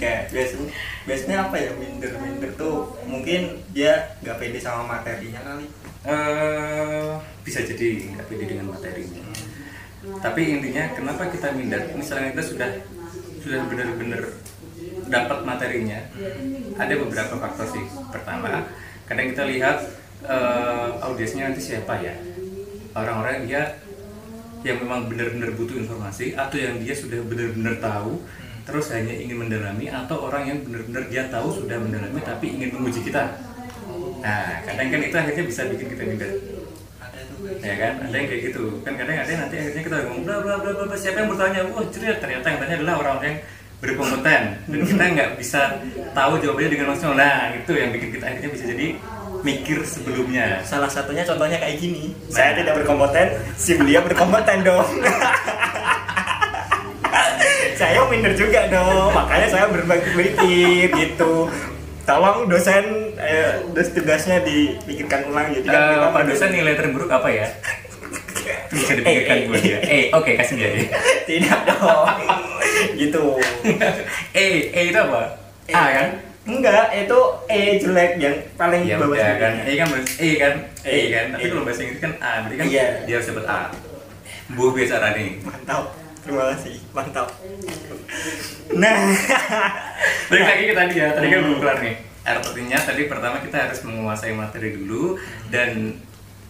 Kayak 0.00 0.20
biasanya 0.32 0.68
biasanya 1.02 1.48
apa 1.50 1.56
ya 1.58 1.70
minder 1.74 2.12
minder 2.22 2.50
tuh? 2.54 2.94
Mungkin 3.06 3.62
dia 3.74 4.16
nggak 4.22 4.38
pede 4.38 4.58
sama 4.62 4.98
materinya 4.98 5.40
kali. 5.42 5.66
Eh, 6.02 7.10
bisa 7.46 7.62
jadi 7.62 8.14
nggak 8.14 8.26
pede 8.26 8.44
dengan 8.50 8.74
materinya. 8.74 9.22
Tapi 10.02 10.40
intinya 10.58 10.84
kenapa 10.94 11.30
kita 11.30 11.54
minder? 11.54 11.82
Misalnya 11.94 12.34
kita 12.34 12.42
sudah 12.42 12.70
sudah 13.42 13.60
benar-benar 13.66 14.22
dapat 15.06 15.38
materinya 15.44 16.00
ada 16.78 16.94
beberapa 16.98 17.34
faktor 17.38 17.66
sih. 17.70 17.84
Pertama 18.10 18.66
kadang 19.06 19.26
kita 19.30 19.44
lihat 19.46 19.78
uh, 20.26 20.98
audiensnya 21.06 21.50
nanti 21.50 21.62
siapa 21.62 21.98
ya? 22.02 22.14
Orang-orang 22.92 23.46
dia 23.46 23.78
yang 24.62 24.78
memang 24.78 25.10
benar-benar 25.10 25.54
butuh 25.58 25.74
informasi 25.74 26.38
atau 26.38 26.54
yang 26.54 26.78
dia 26.78 26.94
sudah 26.94 27.18
benar-benar 27.26 27.82
tahu 27.82 28.22
terus 28.62 28.86
hanya 28.94 29.14
ingin 29.14 29.42
mendalami 29.42 29.90
atau 29.90 30.30
orang 30.30 30.42
yang 30.48 30.58
benar-benar 30.62 31.02
dia 31.10 31.22
tahu 31.28 31.50
sudah 31.50 31.78
mendalami 31.78 32.20
tapi 32.22 32.46
ingin 32.54 32.70
menguji 32.74 33.00
kita? 33.06 33.32
Nah 34.22 34.62
kadang 34.62 34.88
kan 34.90 35.00
itu 35.02 35.16
akhirnya 35.18 35.44
bisa 35.44 35.60
bikin 35.66 35.86
kita 35.92 36.02
minder 36.06 36.30
ya 37.62 37.74
kan? 37.78 37.92
Ada 38.06 38.14
yang 38.16 38.26
kayak 38.30 38.42
gitu. 38.50 38.62
Kan 38.82 38.92
kadang 38.98 39.16
ada 39.18 39.30
yang 39.30 39.40
nanti 39.46 39.56
akhirnya 39.58 39.82
kita 39.82 39.96
ngomong 40.06 40.22
bla 40.26 40.36
bla 40.42 40.54
bla 40.62 40.70
bla 40.86 40.96
siapa 40.98 41.16
yang 41.22 41.28
bertanya? 41.30 41.60
Wah 41.70 41.84
cerita 41.90 42.14
ternyata 42.22 42.46
yang 42.50 42.58
tanya 42.62 42.74
adalah 42.82 42.94
orang 43.02 43.16
yang 43.22 43.36
berkompeten. 43.82 44.42
Dan 44.70 44.80
kita 44.86 45.04
nggak 45.18 45.30
bisa 45.38 45.60
tahu 46.14 46.32
jawabannya 46.38 46.70
dengan 46.70 46.86
langsung. 46.94 47.14
Nah 47.18 47.50
itu 47.54 47.72
yang 47.74 47.90
bikin 47.90 48.10
kita 48.14 48.24
akhirnya 48.30 48.50
bisa 48.54 48.64
jadi 48.70 48.86
mikir 49.42 49.78
sebelumnya. 49.82 50.46
Salah 50.62 50.90
satunya 50.90 51.26
contohnya 51.26 51.58
kayak 51.58 51.76
gini. 51.82 52.14
Nah. 52.14 52.30
saya 52.30 52.50
tidak 52.62 52.74
berkompeten 52.82 53.26
si 53.58 53.74
beliau 53.74 54.00
berkompeten 54.06 54.58
dong 54.62 54.86
saya 57.82 58.00
minder 58.06 58.32
juga 58.38 58.60
dong. 58.70 59.10
Makanya 59.10 59.48
saya 59.50 59.66
berbagi 59.66 60.06
berpikir 60.14 60.86
gitu. 60.94 61.50
Tolong 62.02 62.46
dosen 62.50 63.14
eh, 63.18 63.62
tugasnya 63.74 64.42
dipikirkan 64.42 65.30
ulang 65.30 65.54
gitu 65.54 65.70
kan 65.70 66.02
uh, 66.02 66.10
pak 66.10 66.26
dosen 66.26 66.50
nilai 66.50 66.74
terburuk 66.74 67.10
apa 67.10 67.30
ya? 67.30 67.46
Bisa 68.74 68.98
dipikirkan 68.98 69.36
eh, 69.38 69.46
buat 69.46 69.62
dia. 69.62 69.78
eh. 69.86 70.04
Oke 70.10 70.34
okay, 70.34 70.34
kasih 70.42 70.54
dia 70.58 70.70
ya 70.74 70.82
tidak 71.30 71.60
dong. 71.70 72.06
Gitu. 72.98 73.24
Eh 74.42 74.74
eh 74.74 74.84
itu 74.90 74.98
apa? 74.98 75.38
A 75.70 75.82
kan? 75.94 76.08
Enggak, 76.42 76.90
itu 76.90 77.18
E 77.46 77.78
jelek 77.78 78.18
yang 78.18 78.34
paling 78.58 78.82
ya, 78.82 78.98
bawah 78.98 79.14
ya, 79.14 79.38
kan. 79.38 79.62
E 79.62 79.78
kan 79.78 79.88
E 80.18 80.28
kan? 80.42 80.54
E 80.82 80.98
kan. 81.14 81.26
Tapi 81.38 81.46
kalau 81.54 81.62
bahasa 81.62 81.86
Inggris 81.86 82.02
kan 82.02 82.12
A, 82.18 82.42
berarti 82.42 82.56
kan 82.58 82.66
iya. 82.66 82.86
dia 83.06 83.14
harus 83.22 83.30
dapat 83.30 83.46
A. 83.46 83.60
Bu 84.50 84.74
biasa 84.74 85.14
nih. 85.14 85.38
Mantap. 85.46 86.01
Terima 86.22 86.54
kasih. 86.54 86.76
Mantap. 86.94 87.28
Nah, 88.78 88.98
balik 90.30 90.44
lagi 90.46 90.62
ke 90.70 90.74
tadi 90.74 90.94
ya. 90.96 91.08
Tadi 91.12 91.26
kan 91.26 91.40
belum 91.42 91.58
kelar 91.58 91.78
nih. 91.82 91.96
Artinya 92.22 92.78
tadi 92.78 93.02
pertama 93.10 93.42
kita 93.42 93.56
harus 93.66 93.80
menguasai 93.82 94.32
materi 94.32 94.78
dulu 94.78 95.18
dan 95.50 95.98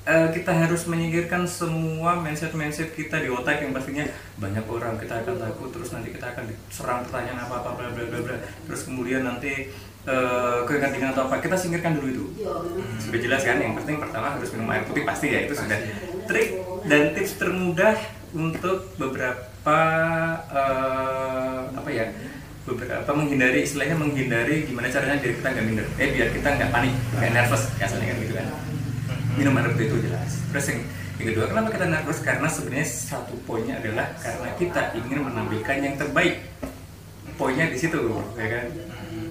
uh, 0.07 0.29
kita 0.29 0.53
harus 0.53 0.85
menyingkirkan 0.85 1.49
semua 1.49 2.19
mindset-mindset 2.21 2.93
kita 2.93 3.23
di 3.23 3.33
otak 3.33 3.63
yang 3.63 3.73
pastinya 3.73 4.05
banyak 4.37 4.65
orang 4.69 5.01
kita 5.01 5.25
akan 5.25 5.41
takut 5.41 5.69
terus 5.73 5.91
nanti 5.95 6.13
kita 6.13 6.29
akan 6.35 6.45
diserang 6.51 7.01
pertanyaan 7.09 7.41
apa 7.49 7.55
apa 7.63 7.71
bla 7.79 7.89
bla 7.95 8.05
bla 8.05 8.19
bla 8.21 8.37
terus 8.69 8.85
kemudian 8.85 9.25
nanti 9.25 9.73
uh, 10.05 10.67
kegentingan 10.67 11.17
atau 11.17 11.31
apa 11.31 11.41
kita 11.41 11.57
singkirkan 11.57 11.99
dulu 11.99 12.09
itu 12.13 12.27
hmm. 12.45 12.99
sudah 13.01 13.21
jelas 13.25 13.43
kan 13.47 13.57
yang 13.57 13.75
penting 13.79 13.97
pertama 13.97 14.35
harus 14.35 14.51
minum 14.55 14.69
air 14.71 14.85
putih 14.87 15.05
pasti 15.07 15.27
ya 15.31 15.41
itu 15.47 15.55
sudah 15.55 15.79
trik 16.27 16.49
dan 16.87 17.03
tips 17.15 17.39
termudah 17.39 17.97
untuk 18.33 18.97
beberapa 18.97 19.81
uh, 20.49 21.69
apa 21.73 21.91
ya 21.93 22.09
beberapa 22.63 23.11
menghindari 23.13 23.67
istilahnya 23.67 23.99
menghindari 23.99 24.65
gimana 24.65 24.87
caranya 24.89 25.19
biar 25.21 25.33
kita 25.37 25.49
nggak 25.53 25.67
minder. 25.67 25.87
Eh 25.99 26.09
biar 26.15 26.29
kita 26.33 26.49
nggak 26.57 26.71
panik 26.73 26.95
kayak 27.19 27.33
nervous 27.35 27.63
biasanya 27.77 28.07
kan 28.09 28.17
gitu 28.23 28.35
kan. 28.39 28.47
Minum 29.37 29.57
air 29.59 29.69
putih 29.75 29.87
itu 29.91 29.97
jelas. 30.09 30.31
Terus 30.53 30.65
yang, 30.71 30.81
yang 31.19 31.27
kedua 31.35 31.45
kenapa 31.51 31.69
kita 31.75 31.87
nervous? 31.91 32.19
Karena 32.23 32.49
sebenarnya 32.49 32.87
satu 32.89 33.35
poinnya 33.45 33.75
adalah 33.83 34.07
karena 34.21 34.49
kita 34.57 34.83
ingin 34.97 35.19
menampilkan 35.27 35.77
yang 35.83 35.95
terbaik. 35.99 36.35
Poinnya 37.37 37.67
di 37.69 37.79
situ 37.81 38.01
ya 38.39 38.47
kan? 38.49 38.67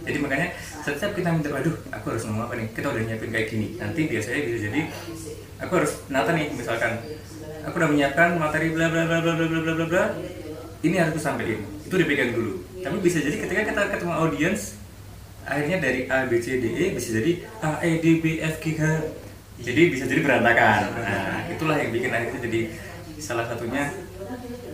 Jadi 0.02 0.18
makanya 0.18 0.48
setiap 0.82 1.14
kita 1.14 1.30
minta 1.30 1.54
aduh 1.54 1.78
aku 1.94 2.06
harus 2.12 2.24
ngomong 2.28 2.50
apa 2.50 2.54
nih? 2.60 2.68
Kita 2.74 2.92
udah 2.92 3.02
nyiapin 3.06 3.32
kayak 3.32 3.48
gini. 3.48 3.68
Nanti 3.80 4.02
biasanya 4.12 4.40
bisa 4.44 4.58
jadi 4.70 4.82
aku 5.62 5.72
harus 5.78 5.94
nata 6.10 6.34
nih 6.34 6.52
misalkan 6.52 7.00
aku 7.68 7.76
udah 7.78 7.90
menyiapkan 7.90 8.38
materi 8.42 8.74
bla 8.74 8.88
bla 8.90 9.04
bla 9.06 9.20
bla 9.22 9.34
bla 9.38 9.48
bla 9.48 9.74
bla 9.78 9.86
bla 9.86 10.04
ini 10.82 10.96
harus 10.98 11.14
aku 11.14 11.22
sampaikan. 11.22 11.62
Itu 11.86 11.96
dipegang 12.00 12.34
dulu. 12.34 12.64
Tapi 12.82 12.98
bisa 13.04 13.22
jadi 13.22 13.38
ketika 13.38 13.62
kita 13.70 13.82
ketemu 13.94 14.14
audiens 14.18 14.82
akhirnya 15.46 15.78
dari 15.82 16.06
A 16.10 16.26
B 16.26 16.38
C 16.42 16.58
D 16.58 16.66
E 16.70 16.86
bisa 16.94 17.18
jadi 17.18 17.32
A 17.62 17.82
E 17.86 18.02
D 18.02 18.22
B 18.22 18.42
F 18.42 18.58
G 18.62 18.78
H. 18.78 18.84
Jadi 19.62 19.82
bisa 19.94 20.10
jadi 20.10 20.26
berantakan. 20.26 20.90
Nah 20.98 21.46
itulah 21.54 21.78
yang 21.78 21.94
bikin 21.94 22.10
akhirnya 22.10 22.42
jadi 22.42 22.60
salah 23.22 23.46
satunya 23.46 23.94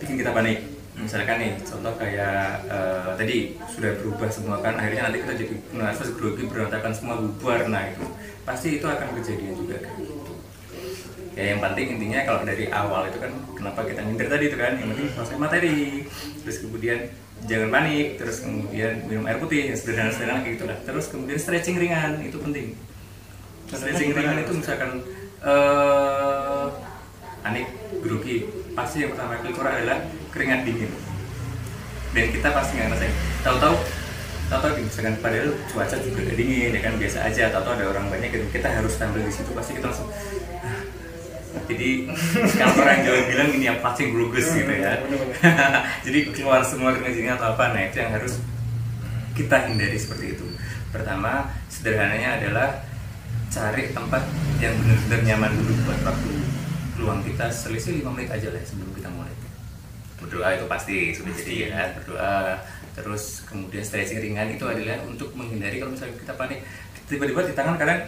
bikin 0.00 0.16
kita 0.24 0.32
panik. 0.32 0.64
Misalkan 0.98 1.38
nih 1.38 1.52
contoh 1.62 1.94
kayak 1.94 2.66
uh, 2.66 3.14
tadi 3.14 3.54
sudah 3.70 3.94
berubah 4.02 4.26
semua 4.32 4.58
kan 4.58 4.74
akhirnya 4.80 5.06
nanti 5.06 5.22
kita 5.22 5.34
jadi 5.38 5.54
nervous 5.76 6.10
grogi 6.16 6.48
berantakan 6.48 6.90
semua 6.96 7.20
bubar. 7.20 7.68
Nah 7.68 7.92
itu 7.92 8.02
pasti 8.48 8.80
itu 8.80 8.86
akan 8.88 9.12
kejadian 9.20 9.54
juga 9.60 9.78
ya 11.38 11.54
yang 11.54 11.62
penting 11.62 11.94
intinya 11.94 12.26
kalau 12.26 12.42
dari 12.42 12.66
awal 12.66 13.06
itu 13.06 13.22
kan 13.22 13.30
kenapa 13.54 13.86
kita 13.86 14.02
minder 14.02 14.26
tadi 14.26 14.50
itu 14.50 14.58
kan 14.58 14.74
yang 14.74 14.90
penting 14.90 15.06
proses 15.14 15.38
materi. 15.38 16.02
Terus 16.42 16.56
kemudian 16.66 16.98
jangan 17.46 17.68
panik 17.70 18.18
terus 18.18 18.42
kemudian 18.42 19.06
minum 19.06 19.22
air 19.30 19.38
putih 19.38 19.70
yang 19.70 19.78
sederhana-sederhana 19.78 20.42
kayak 20.42 20.58
gitulah. 20.58 20.78
Terus 20.82 21.06
kemudian 21.14 21.38
stretching 21.38 21.78
ringan 21.78 22.18
itu 22.26 22.42
penting. 22.42 22.74
Stretching 23.70 24.10
ringan 24.18 24.42
itu 24.42 24.52
misalkan 24.58 24.90
uh, 25.46 26.74
anik 27.46 27.70
grogi 28.02 28.50
pasti 28.74 29.06
yang 29.06 29.14
pertama 29.14 29.38
kali 29.38 29.54
keluar 29.54 29.78
adalah 29.78 29.98
keringat 30.34 30.66
dingin. 30.66 30.90
Dan 32.18 32.34
kita 32.34 32.50
pasti 32.50 32.82
nggak 32.82 32.88
ngerasain. 32.90 33.14
Tahu-tahu 33.46 33.76
tahu-tahu 34.48 34.72
misalkan 34.80 35.14
padahal 35.22 35.52
cuaca 35.70 35.96
juga 36.02 36.34
dingin 36.34 36.74
ya 36.74 36.80
kan 36.82 36.98
biasa 36.98 37.30
aja. 37.30 37.54
Tahu-tahu 37.54 37.78
ada 37.78 37.86
orang 37.94 38.10
banyak 38.10 38.34
gitu 38.34 38.46
kita 38.50 38.66
harus 38.74 38.98
tampil 38.98 39.22
di 39.22 39.30
situ 39.30 39.54
pasti 39.54 39.78
kita 39.78 39.86
langsung. 39.86 40.10
Jadi 41.66 42.06
kalau 42.60 42.74
orang 42.84 43.00
Jawa 43.02 43.20
bilang 43.26 43.48
ini 43.56 43.64
yang 43.66 43.78
pacing 43.82 44.14
grugus 44.14 44.46
gitu 44.54 44.70
ya. 44.70 45.02
jadi 46.06 46.18
keluar 46.30 46.62
semua 46.62 46.94
dingin 46.94 47.34
atau 47.34 47.56
apa 47.56 47.74
nah 47.74 47.82
itu 47.82 47.98
yang 47.98 48.12
harus 48.14 48.38
kita 49.34 49.70
hindari 49.70 49.98
seperti 49.98 50.38
itu. 50.38 50.46
Pertama 50.94 51.50
sederhananya 51.66 52.38
adalah 52.42 52.68
cari 53.48 53.90
tempat 53.90 54.22
yang 54.60 54.74
benar-benar 54.78 55.20
nyaman 55.24 55.52
dulu 55.58 55.72
buat 55.88 56.00
waktu. 56.04 56.32
Luang 56.98 57.20
kita 57.22 57.46
selisih 57.48 58.02
lima 58.02 58.10
menit 58.14 58.30
aja 58.34 58.50
lah 58.50 58.62
sebelum 58.62 58.90
kita 58.94 59.08
mulai. 59.10 59.34
Berdoa 60.18 60.48
itu 60.58 60.66
pasti 60.66 61.14
sudah 61.14 61.32
jadi 61.34 61.54
ya 61.70 61.82
berdoa. 61.98 62.58
Terus 62.98 63.46
kemudian 63.46 63.86
stretching 63.86 64.18
ringan 64.18 64.50
itu 64.50 64.66
adalah 64.66 64.98
untuk 65.06 65.30
menghindari 65.38 65.78
kalau 65.78 65.94
misalnya 65.94 66.18
kita 66.18 66.34
panik 66.34 66.66
tiba-tiba 67.06 67.46
di 67.46 67.54
tangan 67.54 67.78
kadang 67.78 68.00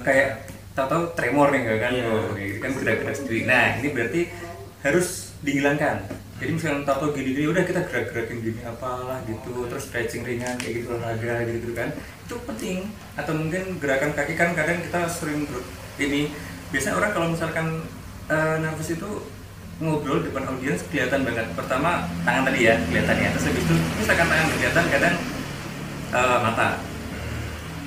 kayak 0.00 0.46
tahu-tahu 0.78 1.04
tremor 1.18 1.50
nih 1.50 1.62
kan 1.66 1.92
yeah. 1.92 2.14
oh, 2.14 2.30
gitu 2.38 2.58
kan 2.62 2.70
bergerak-gerak 2.78 3.16
sendiri. 3.18 3.40
Nah 3.50 3.66
ini 3.82 3.88
berarti 3.90 4.20
harus 4.86 5.34
dihilangkan. 5.42 5.96
Jadi 6.38 6.50
misalnya 6.54 6.86
tahu-tahu 6.86 7.18
gini-gini 7.18 7.50
udah 7.50 7.64
kita 7.66 7.80
gerak-gerakin 7.90 8.38
gini 8.38 8.60
apalah 8.62 9.18
gitu. 9.26 9.66
Terus 9.66 9.84
stretching 9.90 10.22
ringan 10.22 10.54
kayak 10.62 10.86
gitu 10.86 10.94
olahraga 10.94 11.50
gitu 11.50 11.74
kan. 11.74 11.90
Itu 11.98 12.38
penting. 12.46 12.78
Atau 13.18 13.34
mungkin 13.34 13.82
gerakan 13.82 14.14
kaki 14.14 14.38
kan 14.38 14.54
kadang 14.54 14.78
kita 14.86 15.10
sering 15.10 15.50
ini 15.98 16.30
biasanya 16.70 16.94
orang 16.94 17.10
kalau 17.10 17.26
misalkan 17.34 17.66
uh, 18.30 18.56
nervous 18.62 18.94
itu 18.94 19.10
ngobrol 19.82 20.22
depan 20.22 20.46
audiens 20.46 20.86
kelihatan 20.86 21.26
banget. 21.26 21.46
Pertama 21.58 22.06
tangan 22.22 22.46
tadi 22.46 22.70
ya 22.70 22.78
kelihatannya. 22.86 23.28
Terus 23.34 23.44
habis 23.50 23.64
itu 23.66 23.74
misalkan 23.98 24.26
tangan 24.30 24.46
kelihatan 24.54 24.84
kadang 24.94 25.16
uh, 26.14 26.38
mata 26.38 26.78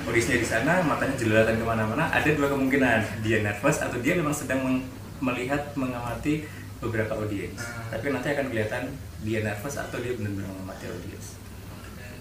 audiensnya 0.02 0.38
di 0.42 0.48
sana 0.48 0.82
matanya 0.82 1.14
jelalatan 1.14 1.62
ke 1.62 1.64
mana-mana 1.64 2.04
ada 2.10 2.28
dua 2.34 2.50
kemungkinan. 2.50 3.22
Dia 3.22 3.38
nervous 3.42 3.78
atau 3.78 3.98
dia 4.02 4.18
memang 4.18 4.34
sedang 4.34 4.82
melihat 5.22 5.70
mengamati 5.78 6.46
beberapa 6.82 7.14
audiens. 7.14 7.62
Hmm. 7.62 7.94
tapi 7.94 8.10
nanti 8.10 8.34
akan 8.34 8.46
kelihatan 8.50 8.82
dia 9.22 9.38
nervous 9.46 9.78
atau 9.78 10.02
dia 10.02 10.18
benar-benar 10.18 10.50
mengamati 10.50 10.84
audiens. 10.90 11.26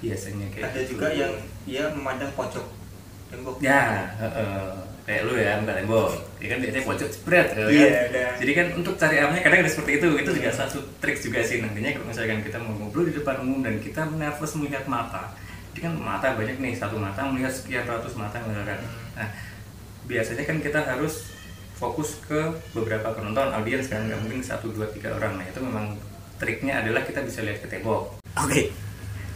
Biasanya 0.02 0.48
kayak 0.54 0.66
ada 0.70 0.80
gitu. 0.86 0.90
juga 0.98 1.08
yang 1.10 1.34
dia 1.66 1.84
memandang 1.90 2.32
pojok 2.38 2.66
tembok. 3.34 3.58
Ya 3.58 4.14
uh, 4.22 4.26
uh, 4.30 4.74
kayak 5.10 5.22
lu 5.26 5.34
ya 5.34 5.58
bukan 5.66 5.76
tembok. 5.82 6.10
Ya 6.38 6.48
kan 6.54 6.58
biasanya 6.62 6.86
pojok 6.86 7.10
spread 7.10 7.48
ya 7.58 7.64
kan? 7.66 7.74
yeah, 7.74 8.32
jadi 8.38 8.52
kan 8.54 8.68
untuk 8.78 8.94
cari 9.02 9.18
amannya 9.18 9.42
kadang 9.42 9.60
ada 9.66 9.72
seperti 9.74 9.92
itu. 9.98 10.08
Itu 10.22 10.30
juga 10.38 10.50
satu 10.54 10.78
trik 11.02 11.18
juga 11.18 11.42
sih 11.42 11.58
nantinya 11.66 11.98
kalau 11.98 12.06
misalkan 12.14 12.46
kita 12.46 12.58
mau 12.62 12.78
ngobrol 12.78 13.10
di 13.10 13.18
depan 13.18 13.42
umum 13.42 13.66
dan 13.66 13.82
kita 13.82 14.06
nervous 14.14 14.54
melihat 14.62 14.86
mata 14.86 15.34
jadi 15.72 15.88
kan 15.88 15.94
mata 15.96 16.36
banyak 16.36 16.60
nih 16.60 16.76
satu 16.76 17.00
mata 17.00 17.24
melihat 17.32 17.54
sekian 17.56 17.88
ratus 17.88 18.20
mata 18.20 18.44
kan 18.44 18.80
nah 19.16 19.28
biasanya 20.04 20.44
kan 20.44 20.58
kita 20.60 20.80
harus 20.84 21.32
fokus 21.80 22.20
ke 22.28 22.52
beberapa 22.76 23.16
penonton 23.16 23.50
audiens 23.56 23.88
kan 23.88 24.06
nggak 24.06 24.20
mungkin 24.22 24.44
satu 24.44 24.70
dua 24.76 24.92
tiga 24.92 25.16
orang 25.16 25.40
nah 25.40 25.46
itu 25.48 25.60
memang 25.64 25.96
triknya 26.38 26.84
adalah 26.84 27.02
kita 27.08 27.24
bisa 27.24 27.42
lihat 27.42 27.64
ke 27.64 27.68
tembok 27.72 28.20
oke 28.20 28.48
okay. 28.48 28.70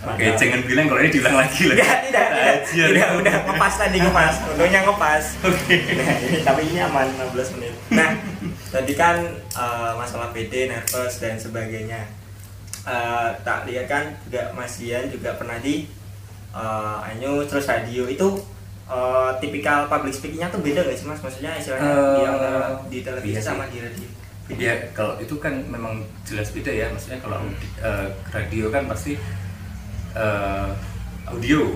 Oke, 0.05 0.21
okay, 0.21 0.37
jangan 0.37 0.61
bilang 0.69 0.85
kalau 0.85 1.01
ini 1.01 1.09
diulang 1.09 1.33
lagi 1.39 1.65
lah. 1.65 1.75
Tidak, 1.81 1.97
tidak, 2.11 2.27
tidak. 2.69 2.87
Tidak, 2.93 3.09
udah 3.25 3.35
ngepas 3.47 3.73
tadi 3.73 3.97
ngepas. 3.97 4.33
Untungnya 4.53 4.79
ngepas. 4.85 5.23
Oke. 5.41 5.57
Okay. 5.65 5.79
Nah, 5.97 6.15
ini 6.21 6.37
tapi 6.45 6.61
ini 6.69 6.79
aman 6.83 7.07
16 7.33 7.55
menit. 7.57 7.73
Nah, 7.89 8.09
tadi 8.69 8.93
kan 8.93 9.17
uh, 9.57 9.97
masalah 9.97 10.29
PD, 10.29 10.69
nervous 10.69 11.17
dan 11.17 11.41
sebagainya. 11.41 12.05
eh, 12.85 13.29
tak 13.41 13.65
lihat 13.65 13.89
kan 13.89 14.13
juga 14.29 14.53
Mas 14.53 14.77
Dian 14.77 15.09
juga 15.09 15.33
pernah 15.33 15.57
di 15.57 15.89
eh, 16.55 17.09
Anyu 17.11 17.43
terus 17.43 17.67
radio 17.67 18.07
itu 18.07 18.27
eh, 18.87 19.31
tipikal 19.43 19.91
public 19.91 20.15
speakingnya 20.15 20.47
tuh 20.47 20.63
beda 20.63 20.87
gak 20.87 20.95
sih 20.95 21.05
mas? 21.05 21.19
Maksudnya 21.19 21.51
istilahnya 21.59 21.91
di 21.91 22.23
antara 22.23 22.59
di 22.87 22.99
televisi 23.03 23.35
iya 23.35 23.41
sih. 23.43 23.47
sama 23.51 23.63
di 23.67 23.77
radio. 23.83 24.07
Ya 24.55 24.73
kalau 24.93 25.17
itu 25.17 25.35
kan 25.41 25.57
memang 25.67 26.05
jelas 26.23 26.53
beda 26.55 26.71
ya. 26.71 26.87
Maksudnya 26.93 27.19
kalau 27.19 27.43
eh, 27.83 28.07
radio 28.31 28.71
kan 28.71 28.87
pasti 28.87 29.19
eh, 30.15 30.69
audio, 31.27 31.75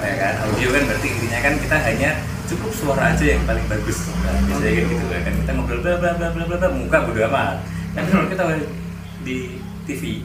ya 0.00 0.14
kan? 0.16 0.34
Audio 0.48 0.68
kan 0.72 0.82
berarti 0.88 1.08
intinya 1.10 1.38
kan 1.42 1.54
kita 1.58 1.76
hanya 1.76 2.10
cukup 2.48 2.72
suara 2.72 3.12
aja 3.12 3.24
yang 3.36 3.44
paling 3.44 3.66
bagus. 3.68 4.08
Nah, 4.24 4.40
biasanya 4.48 4.72
kan 4.72 4.84
gitu 4.88 5.06
kan. 5.12 5.34
Kita 5.44 5.50
ngobrol 5.52 5.80
bla 5.84 5.94
bla 6.00 6.10
bla 6.16 6.28
bla 6.32 6.44
bla 6.48 6.56
bla 6.56 6.68
muka 6.72 6.98
bodo 7.04 7.20
amat. 7.28 7.60
Tapi 7.92 8.08
kalau 8.08 8.26
kita 8.30 8.42
di 9.26 9.36
TV 9.84 10.22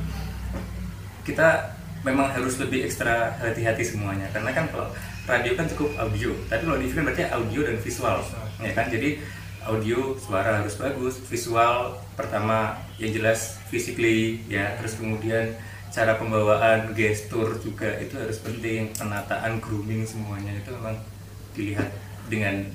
kita 1.23 1.73
memang 2.03 2.27
harus 2.31 2.60
lebih 2.60 2.83
ekstra 2.83 3.39
hati-hati 3.39 3.83
semuanya. 3.88 4.27
Karena 4.36 4.51
kan 4.51 4.67
kalau 4.69 4.88
radio 5.24 5.55
kan 5.55 5.65
cukup 5.72 5.91
audio. 6.03 6.36
Tapi 6.51 6.62
kalau 6.67 6.77
di 6.77 6.91
kan 6.91 7.03
berarti 7.07 7.24
audio 7.31 7.62
dan 7.63 7.77
visual. 7.79 8.17
Ya 8.60 8.72
kan? 8.75 8.91
Jadi 8.91 9.24
audio 9.63 10.19
suara 10.19 10.60
harus 10.60 10.75
bagus. 10.75 11.24
Visual 11.31 11.95
pertama 12.19 12.75
yang 13.00 13.15
jelas 13.15 13.55
physically 13.72 14.43
ya. 14.51 14.75
Terus 14.83 15.00
kemudian 15.00 15.55
cara 15.95 16.19
pembawaan 16.19 16.91
gestur 16.91 17.55
juga 17.63 17.95
itu 18.03 18.19
harus 18.19 18.38
penting. 18.43 18.91
Penataan 19.00 19.63
grooming 19.63 20.03
semuanya 20.03 20.51
itu 20.60 20.69
memang 20.75 21.00
dilihat 21.55 21.88
dengan 22.27 22.67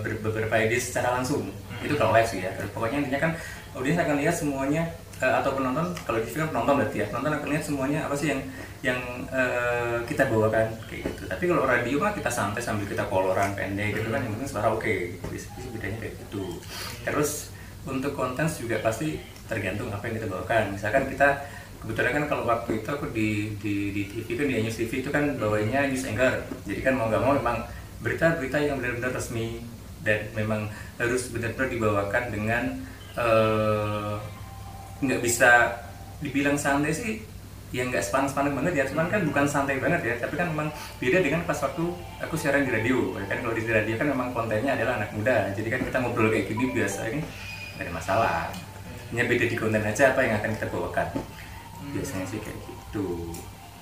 ber- 0.00 0.20
beberapa 0.24 0.56
ide 0.64 0.80
secara 0.80 1.20
langsung. 1.20 1.52
Itu 1.84 1.92
kalau 2.00 2.16
live 2.16 2.28
sih 2.32 2.40
ya. 2.40 2.56
Pokoknya 2.72 3.04
intinya 3.04 3.20
kan 3.28 3.32
audiens 3.76 4.00
akan 4.00 4.16
lihat 4.16 4.32
semuanya 4.32 4.88
eh, 5.22 5.34
atau 5.40 5.50
penonton 5.56 5.86
kalau 6.04 6.18
di 6.20 6.28
film 6.28 6.48
penonton 6.52 6.74
berarti 6.82 6.96
ya 7.00 7.06
penonton 7.08 7.32
akan 7.36 7.48
lihat 7.48 7.64
semuanya 7.64 8.00
apa 8.04 8.14
sih 8.16 8.28
yang 8.32 8.40
yang 8.84 9.00
eh, 9.32 9.98
kita 10.04 10.28
bawakan 10.28 10.68
kayak 10.86 11.02
gitu. 11.08 11.22
Tapi 11.26 11.44
kalau 11.48 11.64
radio 11.64 11.96
mah 11.98 12.12
kita 12.12 12.30
santai 12.30 12.62
sambil 12.62 12.86
kita 12.86 13.04
koloran 13.08 13.56
pendek 13.56 13.96
gitu 13.96 14.08
kan 14.12 14.20
yang 14.22 14.32
penting 14.36 14.50
suara 14.50 14.68
oke 14.70 14.86
gitu. 14.86 15.24
Bisa- 15.32 15.50
bisa 15.56 15.68
bedanya 15.72 15.98
kayak 16.04 16.14
gitu. 16.26 16.60
Terus 17.02 17.50
untuk 17.86 18.12
konten 18.12 18.46
juga 18.50 18.82
pasti 18.82 19.18
tergantung 19.46 19.88
apa 19.94 20.04
yang 20.10 20.14
kita 20.18 20.28
bawakan. 20.28 20.74
Misalkan 20.74 21.06
kita 21.08 21.28
kebetulan 21.80 22.12
kan 22.22 22.24
kalau 22.26 22.44
waktu 22.44 22.82
itu 22.82 22.88
aku 22.90 23.06
di 23.14 23.54
di, 23.62 23.94
di 23.94 24.02
TV 24.10 24.28
kan 24.34 24.46
di 24.50 24.54
News 24.58 24.76
TV 24.76 24.92
itu 25.06 25.10
kan 25.14 25.24
bawanya 25.38 25.86
news 25.86 26.04
anchor. 26.04 26.44
Jadi 26.66 26.80
kan 26.82 26.94
mau 26.98 27.06
nggak 27.08 27.22
mau 27.22 27.32
memang 27.38 27.62
berita-berita 28.02 28.58
yang 28.60 28.76
benar-benar 28.82 29.14
resmi 29.14 29.64
dan 30.04 30.30
memang 30.36 30.70
harus 31.00 31.30
benar-benar 31.32 31.68
dibawakan 31.70 32.24
dengan 32.30 32.62
eh, 33.16 34.14
nggak 35.02 35.20
bisa 35.20 35.76
dibilang 36.24 36.56
santai 36.56 36.92
sih 36.92 37.20
ya 37.74 37.82
nggak 37.84 38.00
sepanas-panas 38.00 38.52
banget 38.54 38.74
ya. 38.80 38.84
Cuman 38.88 39.06
kan 39.12 39.20
bukan 39.26 39.44
santai 39.44 39.76
banget 39.82 40.00
ya 40.06 40.14
tapi 40.16 40.34
kan 40.38 40.48
memang 40.52 40.68
beda 41.02 41.18
dengan 41.20 41.42
pas 41.44 41.58
waktu 41.60 41.84
aku 42.22 42.34
siaran 42.38 42.64
di 42.64 42.72
radio. 42.72 43.16
Ya 43.20 43.26
kan 43.28 43.38
kalau 43.44 43.54
di 43.54 43.62
radio 43.66 43.94
kan 43.98 44.08
memang 44.08 44.28
kontennya 44.32 44.72
adalah 44.78 45.02
anak 45.02 45.10
muda. 45.12 45.52
Jadi 45.52 45.68
kan 45.68 45.80
kita 45.84 45.96
ngobrol 46.00 46.32
kayak 46.32 46.46
gini 46.48 46.72
biasa 46.72 47.00
ini 47.12 47.20
nggak 47.76 47.84
ada 47.84 47.92
masalah. 47.92 48.36
Hanya 49.12 49.24
beda 49.30 49.44
di 49.46 49.56
konten 49.56 49.82
aja 49.82 50.04
apa 50.14 50.20
yang 50.24 50.34
akan 50.40 50.50
kita 50.56 50.66
bawakan. 50.72 51.08
Biasanya 51.94 52.26
sih 52.26 52.40
kayak 52.42 52.58
gitu. 52.66 53.30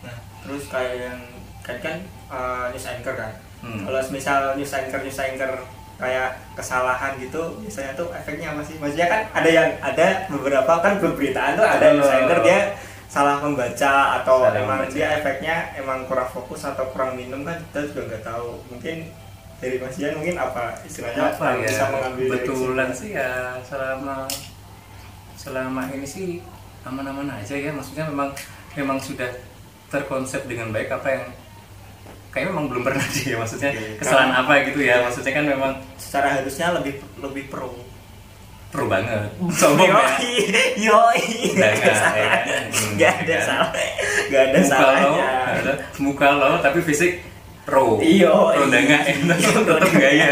Nah, 0.05 0.17
terus 0.45 0.69
kayak 0.69 0.95
yang 1.01 1.21
kan 1.65 1.77
kan 1.81 1.97
eh, 2.29 2.65
news 2.77 2.87
anchor 2.91 3.15
kan. 3.17 3.33
Hmm. 3.65 3.89
Kalau 3.89 4.01
misal 4.13 4.41
news 4.61 4.75
anchor 4.77 5.01
news 5.01 5.17
anchor 5.17 5.53
kayak 5.95 6.35
kesalahan 6.55 7.15
gitu, 7.19 7.59
biasanya 7.63 7.95
tuh 7.95 8.11
efeknya 8.11 8.53
apa 8.53 8.63
sih? 8.67 8.77
Maksudnya 8.83 9.09
kan 9.09 9.21
ada 9.31 9.51
yang 9.51 9.71
ada 9.79 10.07
beberapa 10.29 10.73
kan 10.83 10.99
pemberitaan 10.99 11.55
tuh 11.55 11.67
ada 11.67 11.87
Oh. 11.95 12.03
anchor 12.05 12.41
dia 12.43 12.75
salah 13.07 13.39
membaca 13.39 14.19
atau 14.19 14.43
Salah 14.43 14.59
emang 14.59 14.79
membaca. 14.83 14.95
dia 14.95 15.09
efeknya 15.23 15.57
emang 15.79 16.03
kurang 16.11 16.27
fokus 16.27 16.67
atau 16.67 16.91
kurang 16.91 17.15
minum 17.15 17.47
kan 17.47 17.63
kita 17.71 17.95
juga 17.95 18.01
nggak 18.11 18.23
tahu. 18.27 18.59
Mungkin 18.75 18.97
dari 19.63 19.79
Mas 19.79 19.95
Dian 19.97 20.19
mungkin 20.19 20.37
apa 20.37 20.77
istilahnya 20.83 21.31
apa 21.31 21.47
ya 21.57 21.69
bisa 21.71 21.85
mengambil 21.89 22.27
kebetulan 22.37 22.91
sih 22.91 23.11
ya 23.15 23.55
selama 23.63 24.27
selama 25.35 25.83
ini 25.95 26.05
sih 26.05 26.29
aman-aman 26.85 27.33
aja 27.33 27.55
ya 27.57 27.71
maksudnya 27.73 28.05
memang 28.11 28.35
memang 28.77 28.99
sudah 29.01 29.31
terkonsep 29.89 30.45
dengan 30.45 30.69
baik 30.69 30.91
apa 30.91 31.09
yang 31.09 31.25
kayaknya 32.35 32.51
memang 32.51 32.67
belum 32.67 32.83
pernah 32.83 33.07
sih 33.15 33.31
ya 33.31 33.37
maksudnya 33.39 33.71
Oke, 33.71 34.03
kesalahan 34.03 34.35
karena- 34.35 34.43
apa 34.43 34.67
gitu 34.67 34.81
ya. 34.83 34.97
maksudnya 35.01 35.33
kan 35.33 35.45
memang 35.47 35.73
secara 35.97 36.29
harusnya 36.35 36.67
lebih 36.75 36.95
lebih 37.17 37.45
pro. 37.47 37.71
pro 38.69 38.85
banget. 38.85 39.31
Sombong 39.55 39.87
ya? 39.87 40.03
Yoi, 40.19 40.83
yoi, 40.83 41.23
Nggak, 41.55 41.71
ada 41.71 41.79
nggak, 41.79 41.95
salah, 41.95 42.35
nggak 42.91 43.13
ada 43.15 43.37
salah, 43.39 43.71
nggak 44.27 44.43
ada 44.43 44.59
muka 44.59 44.75
lo 44.75 44.83
salahnya. 44.83 45.27
ada 45.55 45.73
muka 45.97 46.29
lo 46.33 46.51
tapi 46.59 46.79
fisik 46.83 47.13
pro. 47.63 48.03
Iya, 48.03 48.35
pro 48.35 48.67
nggak 48.67 49.03
enak 49.15 49.39
tetap 49.39 49.91
gaya 49.95 50.31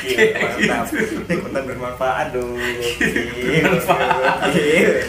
Iya, 0.00 0.24
mantap. 0.32 0.88
Ini 0.94 1.34
konten 1.36 1.62
bermanfaat 1.66 2.26
dong. 2.32 2.56
Iya, 2.56 3.60
Bermanfaat. 3.68 4.48
iya. 4.48 5.04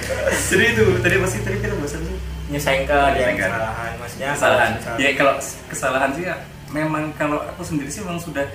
jadi 0.49 0.63
itu 0.75 0.83
tadi 0.99 1.15
pasti 1.17 1.37
tadi 1.39 1.55
kita 1.57 1.75
bosan 1.77 2.01
yang 2.49 3.37
anchor. 3.37 3.49
kesalahan, 3.53 3.91
maksudnya 4.01 4.29
kesalahan 4.33 4.71
ya 4.97 5.09
kalau 5.13 5.33
kesalahan 5.69 6.09
sih 6.17 6.23
ya 6.25 6.35
memang 6.73 7.13
kalau 7.13 7.39
aku 7.45 7.61
sendiri 7.61 7.89
sih 7.93 8.01
memang 8.01 8.17
sudah 8.17 8.45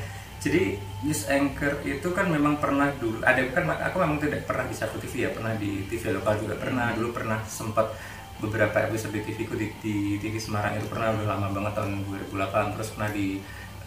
jadi 0.42 0.76
news 1.06 1.24
anchor 1.30 1.72
itu 1.86 2.08
kan 2.12 2.26
memang 2.28 2.60
pernah 2.60 2.90
dulu 2.98 3.22
ada 3.24 3.40
kan 3.54 3.64
aku 3.70 3.96
memang 4.02 4.18
tidak 4.20 4.44
pernah 4.44 4.66
di 4.68 4.76
satu 4.76 5.00
TV 5.00 5.24
ya 5.24 5.30
pernah 5.32 5.54
di 5.56 5.86
TV 5.88 6.12
lokal 6.12 6.36
juga 6.42 6.58
pernah 6.58 6.92
dulu 6.92 7.14
pernah 7.14 7.40
sempat 7.48 7.94
beberapa 8.42 8.76
episode 8.84 9.14
TV 9.14 9.46
ku 9.46 9.54
di, 9.56 9.70
di 9.80 10.20
TV 10.20 10.36
Semarang 10.36 10.76
itu 10.76 10.90
pernah 10.90 11.14
udah 11.14 11.26
lama 11.26 11.48
banget 11.54 11.72
tahun 11.78 11.90
2008 12.28 12.74
terus 12.76 12.88
pernah 12.92 13.10
di 13.14 13.26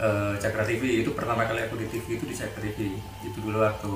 eh, 0.02 0.34
Cakra 0.40 0.64
TV 0.66 0.84
itu 1.04 1.12
pertama 1.14 1.46
kali 1.46 1.62
aku 1.68 1.76
di 1.78 1.88
TV 1.94 2.06
itu 2.18 2.26
di 2.26 2.34
Cakra 2.34 2.60
TV 2.64 2.96
itu 3.22 3.38
dulu 3.38 3.62
waktu 3.62 3.96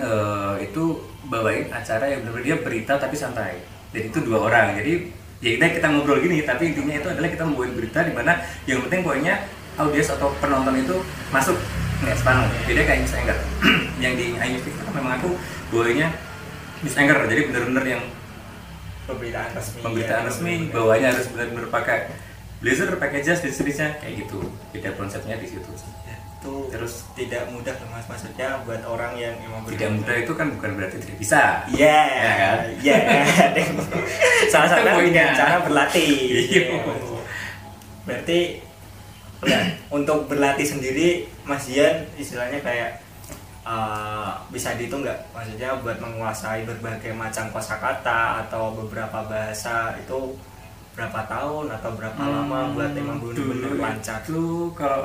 eh, 0.00 0.54
itu 0.64 0.84
bawain 1.28 1.68
acara 1.68 2.06
yang 2.06 2.24
benar 2.24 2.40
dia 2.40 2.56
berita 2.62 2.96
tapi 2.96 3.18
santai 3.18 3.75
jadi 3.96 4.12
itu 4.12 4.18
dua 4.28 4.38
orang. 4.52 4.76
Jadi 4.76 4.92
ya 5.40 5.56
kita 5.56 5.80
kita 5.80 5.86
ngobrol 5.88 6.20
gini 6.20 6.44
tapi 6.44 6.76
intinya 6.76 7.00
itu 7.00 7.08
adalah 7.08 7.28
kita 7.32 7.44
membuat 7.48 7.70
berita 7.72 7.98
di 8.04 8.12
mana 8.12 8.32
yang 8.68 8.84
penting 8.84 9.00
pokoknya 9.00 9.34
audiens 9.80 10.12
atau 10.12 10.28
penonton 10.36 10.76
itu 10.76 10.96
masuk. 11.32 11.56
Nggak 12.04 12.16
sepaneng 12.20 12.44
beda 12.68 12.82
kayak 12.84 12.98
news 13.00 13.16
anchor 13.24 13.38
yang 14.04 14.12
di 14.20 14.36
iNews 14.36 14.64
itu 14.68 14.76
kan 14.84 14.92
memang 14.92 15.16
aku 15.16 15.32
bawanya 15.72 16.12
news 16.84 16.96
anchor 17.00 17.24
jadi 17.24 17.42
benar-benar 17.48 17.84
yang 17.88 18.02
pemberitaan 19.08 19.50
resmi. 19.56 19.80
pemberitaan 19.80 20.22
ya, 20.22 20.28
resmi 20.28 20.52
bener-bener. 20.52 20.74
bawahnya 20.76 21.08
harus 21.14 21.26
benar-benar 21.32 21.66
pakai 21.72 21.98
blazer 22.60 22.88
pakai 23.00 23.18
jas 23.24 23.40
dan 23.40 23.52
seterusnya. 23.54 23.88
Kayak 24.04 24.12
gitu. 24.28 24.38
Beda 24.76 24.90
konsepnya 24.92 25.40
di 25.40 25.48
situ. 25.48 25.72
Ya, 26.04 26.05
Itu 26.46 26.70
Terus- 26.70 27.02
tidak 27.12 27.50
mudah 27.50 27.74
loh, 27.74 27.90
mas 27.90 28.06
maksudnya 28.06 28.62
buat 28.62 28.78
orang 28.80 29.18
yang 29.18 29.34
emang 29.42 29.66
tidak 29.66 29.90
mudah 29.92 30.14
itu 30.14 30.32
kan 30.32 30.46
bukan 30.48 30.70
berarti 30.78 30.96
tidak 31.02 31.16
bisa 31.18 31.42
Iya, 31.68 31.98
Ya 32.06 32.32
kan? 32.32 32.58
iya. 32.78 32.96
Salah 34.54 34.68
satu 34.70 35.02
dengan 35.02 35.34
cara 35.34 35.58
berlatih. 35.60 36.06
Iya. 36.46 36.62
Berarti 38.06 38.62
ya, 39.42 39.58
untuk 39.88 40.30
berlatih 40.30 40.62
sendiri, 40.64 41.08
Mas 41.42 41.66
Dian 41.66 42.06
istilahnya 42.14 42.62
kayak 42.62 43.02
uh, 43.62 44.38
bisa 44.48 44.78
dihitung 44.78 45.02
nggak? 45.02 45.18
Maksudnya 45.34 45.74
buat 45.82 45.98
menguasai 45.98 46.62
berbagai 46.62 47.10
macam 47.10 47.50
kosakata 47.50 48.46
atau 48.46 48.70
beberapa 48.72 49.26
bahasa 49.26 49.98
itu 49.98 50.38
berapa 50.94 51.26
tahun 51.26 51.74
atau 51.74 51.90
berapa 51.92 52.22
lama 52.22 52.72
buat 52.72 52.94
emang 52.94 53.18
benar-benar 53.18 53.68
Hmm, 53.68 53.82
lancar? 53.82 54.22
itu 54.22 54.40
kalau 54.72 55.04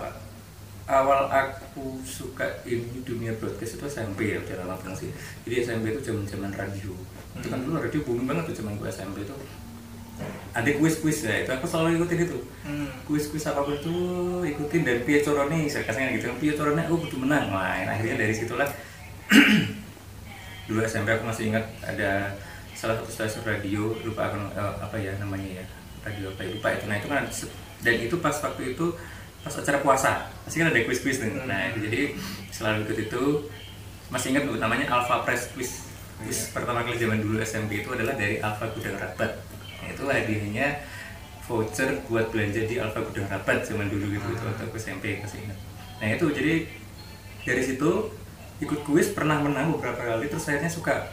awal 0.92 1.32
aku 1.32 2.04
suka 2.04 2.44
ini 2.68 3.00
dunia 3.08 3.32
broadcast 3.40 3.80
itu 3.80 3.86
SMP 3.88 4.36
ya 4.36 4.44
udah 4.44 4.68
lama 4.68 4.76
banget 4.84 5.08
sih. 5.08 5.10
Jadi 5.48 5.56
SMP 5.64 5.96
itu 5.96 6.12
zaman 6.12 6.28
zaman 6.28 6.52
radio. 6.52 6.92
Itu 7.40 7.48
kan 7.48 7.64
dulu 7.64 7.80
radio 7.80 8.00
booming 8.04 8.28
banget 8.28 8.52
tuh 8.52 8.56
zaman 8.60 8.76
gue 8.76 8.90
SMP 8.92 9.24
itu 9.24 9.36
ada 10.52 10.68
kuis 10.78 11.00
kuis 11.00 11.24
ya 11.24 11.42
itu 11.42 11.50
aku 11.50 11.66
selalu 11.66 11.98
ikutin 11.98 12.28
itu. 12.28 12.38
Hmm. 12.68 12.92
kuis 13.08 13.32
kuis 13.32 13.48
apa 13.48 13.64
pun 13.64 13.74
itu 13.74 13.96
ikutin 14.54 14.84
dan 14.84 14.98
Pia 15.08 15.24
Corone 15.24 15.66
saya 15.66 15.88
kasihnya 15.88 16.20
gitu 16.20 16.30
Pia 16.38 16.54
Corone 16.54 16.84
aku 16.84 17.08
butuh 17.08 17.20
menang. 17.24 17.50
Wah 17.56 17.88
akhirnya 17.88 18.20
dari 18.20 18.36
situlah 18.36 18.68
dulu 20.68 20.80
SMP 20.84 21.16
aku 21.16 21.24
masih 21.26 21.56
ingat 21.56 21.66
ada 21.82 22.36
salah 22.76 23.00
satu 23.00 23.10
stasiun 23.10 23.44
radio 23.48 23.96
lupa 24.04 24.28
aku 24.30 24.38
eh, 24.54 24.76
apa 24.84 24.96
ya 25.00 25.16
namanya 25.18 25.64
ya 25.64 25.66
radio 26.04 26.36
apa 26.36 26.42
ya 26.44 26.50
lupa 26.60 26.68
itu. 26.76 26.86
Nah 26.92 26.96
itu 27.00 27.08
kan 27.08 27.24
dan 27.82 27.96
itu 27.98 28.16
pas 28.20 28.36
waktu 28.44 28.76
itu 28.76 28.86
pas 29.42 29.54
acara 29.54 29.78
puasa. 29.82 30.12
Pasti 30.46 30.62
kan 30.62 30.70
ada 30.70 30.82
kuis 30.86 31.02
kuis 31.02 31.18
nih 31.22 31.34
nah 31.46 31.74
itu 31.74 31.88
jadi 31.90 32.02
selalu 32.54 32.90
ikut 32.90 32.98
itu. 33.10 33.24
Masih 34.12 34.36
ingat 34.36 34.44
tuh 34.44 34.60
namanya 34.60 34.92
Alpha 34.92 35.24
Press 35.24 35.50
Quiz. 35.56 35.88
Quiz 36.22 36.52
pertama 36.52 36.84
kali 36.84 37.00
zaman 37.00 37.24
dulu 37.24 37.40
SMP 37.42 37.82
itu 37.82 37.90
adalah 37.96 38.14
dari 38.14 38.38
Alpha 38.44 38.70
Gudang 38.76 39.00
Rabat 39.00 39.52
Nah, 39.82 39.88
itu 39.90 40.04
hadiahnya 40.06 40.68
voucher 41.50 41.90
buat 42.06 42.30
belanja 42.30 42.70
di 42.70 42.78
Alfa 42.78 43.02
Gudang 43.02 43.28
Rabat 43.28 43.66
zaman 43.66 43.90
dulu 43.90 44.14
gitu 44.14 44.28
itu 44.30 44.44
waktu 44.46 44.64
aku 44.70 44.78
SMP 44.78 45.18
masih 45.20 45.42
ingat. 45.42 45.58
Nah 45.98 46.08
itu 46.14 46.26
jadi 46.30 46.54
dari 47.42 47.64
situ 47.66 48.14
ikut 48.62 48.86
kuis 48.86 49.10
pernah 49.10 49.42
menang 49.42 49.74
beberapa 49.74 50.06
kali 50.06 50.30
terus 50.30 50.46
akhirnya 50.46 50.70
suka. 50.70 51.10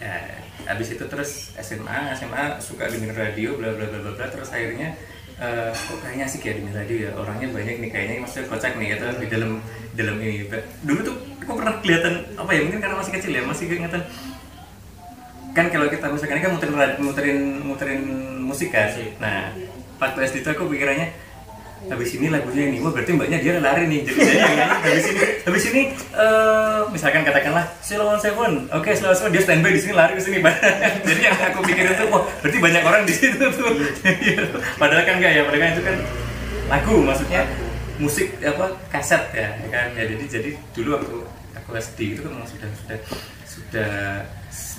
Nah, 0.00 0.36
habis 0.68 0.92
itu 0.92 1.04
terus 1.08 1.56
SMA, 1.56 2.12
SMA 2.16 2.60
suka 2.60 2.92
dengerin 2.92 3.16
radio, 3.16 3.56
bla 3.56 3.72
bla 3.72 3.88
bla 3.88 4.12
bla. 4.12 4.26
Terus 4.28 4.52
akhirnya 4.52 4.92
eh, 5.40 5.72
kok 5.72 5.98
kayaknya 6.04 6.24
asik 6.28 6.44
ya 6.44 6.52
dengerin 6.54 6.76
radio 6.76 6.96
ya. 7.08 7.10
Orangnya 7.16 7.48
banyak 7.50 7.76
nih 7.80 7.90
kayaknya 7.90 8.14
maksudnya 8.22 8.46
kocak 8.52 8.72
nih 8.76 8.88
atau 9.00 9.08
di 9.16 9.26
dalam 9.26 9.50
dalam 9.96 10.16
ini. 10.20 10.46
Dulu 10.84 11.00
tuh 11.00 11.16
kok 11.40 11.56
pernah 11.56 11.74
kelihatan 11.80 12.14
apa 12.36 12.50
ya? 12.52 12.60
Mungkin 12.68 12.80
karena 12.80 12.96
masih 13.00 13.12
kecil 13.16 13.32
ya, 13.32 13.42
masih 13.42 13.64
keingetan 13.66 14.02
kan 15.50 15.66
kalau 15.66 15.86
kita 15.90 16.06
misalkan 16.06 16.38
kan 16.38 16.50
muterin 16.54 16.78
muterin 17.02 17.40
muterin 17.66 18.02
musik 18.46 18.70
kan 18.70 18.86
nah 19.18 19.50
waktu 19.98 20.18
SD 20.30 20.46
itu 20.46 20.50
aku 20.54 20.70
pikirannya 20.70 21.10
habis 21.88 22.12
ini 22.12 22.28
lagunya 22.28 22.68
ini 22.68 22.76
wah 22.84 22.92
berarti 22.92 23.16
mbaknya 23.16 23.38
dia 23.40 23.56
lari 23.56 23.88
nih 23.88 24.00
jadi 24.04 24.18
saya 24.20 24.36
yang 24.36 24.54
nyanyi. 24.60 24.76
Habis 24.84 25.06
ini 25.08 25.20
habis 25.48 25.64
ini 25.72 25.82
eh, 25.96 26.80
misalkan 26.92 27.22
katakanlah 27.24 27.64
Slow 27.80 28.04
on 28.04 28.20
Seven 28.20 28.68
oke 28.68 28.90
Slow 28.92 29.10
on 29.10 29.16
Seven 29.16 29.32
dia 29.32 29.42
standby 29.42 29.72
di 29.72 29.80
sini 29.80 29.94
lari 29.96 30.12
ke 30.12 30.22
sini 30.22 30.38
jadi 31.08 31.20
yang 31.24 31.36
aku 31.40 31.58
pikirin 31.64 31.96
tuh 31.96 32.06
wah 32.12 32.22
berarti 32.44 32.58
banyak 32.60 32.82
orang 32.84 33.02
di 33.08 33.14
situ 33.16 33.40
tuh. 33.40 33.72
Padahal 34.80 35.02
kan 35.08 35.14
enggak 35.16 35.32
ya 35.32 35.42
padahal 35.48 35.62
kan 35.64 35.70
itu 35.72 35.82
kan 35.88 35.96
lagu 36.68 36.94
maksudnya 37.00 37.42
musik 37.96 38.28
apa 38.44 38.66
kaset 38.92 39.22
ya 39.32 39.48
kan. 39.72 39.88
Ya 39.96 40.04
jadi 40.04 40.24
jadi 40.28 40.50
dulu 40.76 41.00
waktu 41.00 41.16
aku 41.56 41.70
SD 41.80 41.98
itu 42.16 42.20
kan 42.28 42.30
memang 42.36 42.48
sudah 42.48 42.68
sudah 42.76 42.98
sudah 43.44 43.92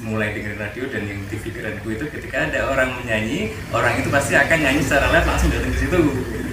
mulai 0.01 0.33
dengerin 0.33 0.57
radio 0.57 0.83
dan 0.89 1.05
yang 1.05 1.19
di 1.29 1.37
pikiranku 1.37 1.87
itu 1.93 2.05
ketika 2.09 2.49
ada 2.49 2.73
orang 2.73 2.89
menyanyi 2.97 3.53
orang 3.69 4.01
itu 4.01 4.09
pasti 4.09 4.33
akan 4.33 4.57
nyanyi 4.57 4.81
secara 4.81 5.13
live 5.13 5.27
langsung 5.29 5.49
datang 5.53 5.71
ke 5.71 5.77
situ. 5.77 5.99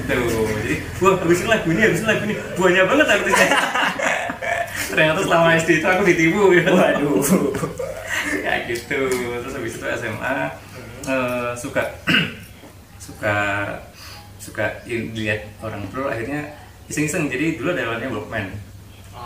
Tuh 0.09 0.49
jadi 0.65 0.75
wah 1.05 1.15
habis 1.21 1.39
ini 1.45 1.49
lagu 1.49 1.69
ini 1.73 1.81
habis 1.85 2.01
ini 2.01 2.09
lagu 2.09 2.23
ini. 2.29 2.35
Banyak 2.57 2.85
banget 2.89 3.07
artisnya. 3.09 3.49
Ternyata 4.93 5.21
selama 5.21 5.49
SD 5.61 5.71
itu 5.81 5.87
aku 5.89 6.03
ditipu. 6.09 6.43
Gitu 6.53 6.71
Waduh. 6.73 7.21
kayak 8.45 8.61
gitu. 8.73 9.01
Terus 9.13 9.55
habis 9.57 9.73
itu 9.77 9.87
SMA 10.01 10.37
eh, 11.09 11.51
suka 11.57 11.83
suka 13.07 13.37
suka 14.41 14.67
lihat 14.89 15.45
orang 15.61 15.85
bro 15.93 16.09
akhirnya 16.09 16.57
iseng-iseng. 16.89 17.29
Jadi 17.29 17.61
dulu 17.61 17.73
ada 17.77 17.85
awalnya 17.89 18.09
Walkman. 18.13 18.47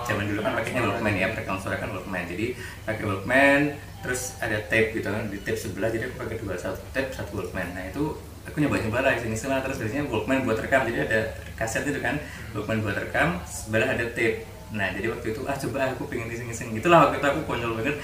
Zaman 0.07 0.25
dulu 0.31 0.41
kan 0.43 0.59
pakainya 0.59 0.83
Walkman 0.83 1.15
ya 1.15 1.31
perekam 1.31 1.59
suara 1.63 1.79
kan 1.79 1.95
Walkman. 1.95 2.27
Jadi 2.27 2.59
pakai 2.87 3.05
Walkman 3.07 3.61
terus 4.03 4.35
ada 4.43 4.59
tape 4.67 4.99
gitu 4.99 5.07
kan 5.07 5.31
di 5.31 5.39
tape 5.41 5.55
sebelah 5.55 5.89
jadi 5.89 6.11
aku 6.11 6.27
pakai 6.27 6.37
dua 6.43 6.59
satu 6.59 6.83
tape 6.91 7.15
satu 7.15 7.39
Walkman. 7.39 7.71
Nah 7.73 7.87
itu 7.87 8.19
aku 8.43 8.59
nyoba 8.59 8.83
nyoba 8.83 8.99
lah 9.07 9.13
iseng 9.15 9.31
iseng 9.31 9.55
lah. 9.55 9.63
Terus 9.63 9.79
biasanya 9.79 10.05
Walkman 10.11 10.43
buat 10.43 10.59
rekam 10.59 10.85
jadi 10.91 11.07
ada 11.07 11.21
kaset 11.55 11.87
itu 11.87 12.03
kan. 12.03 12.19
Walkman 12.53 12.83
buat 12.83 12.99
rekam 12.99 13.39
sebelah 13.47 13.95
ada 13.95 14.05
tape. 14.11 14.45
Nah 14.75 14.91
jadi 14.91 15.07
waktu 15.15 15.33
itu 15.33 15.41
ah 15.47 15.55
coba 15.55 15.95
aku 15.95 16.11
pengen 16.11 16.27
iseng 16.35 16.51
iseng. 16.51 16.75
Gitulah 16.75 17.09
waktu 17.09 17.23
itu 17.23 17.27
aku 17.31 17.41
konyol 17.47 17.79
banget 17.79 17.97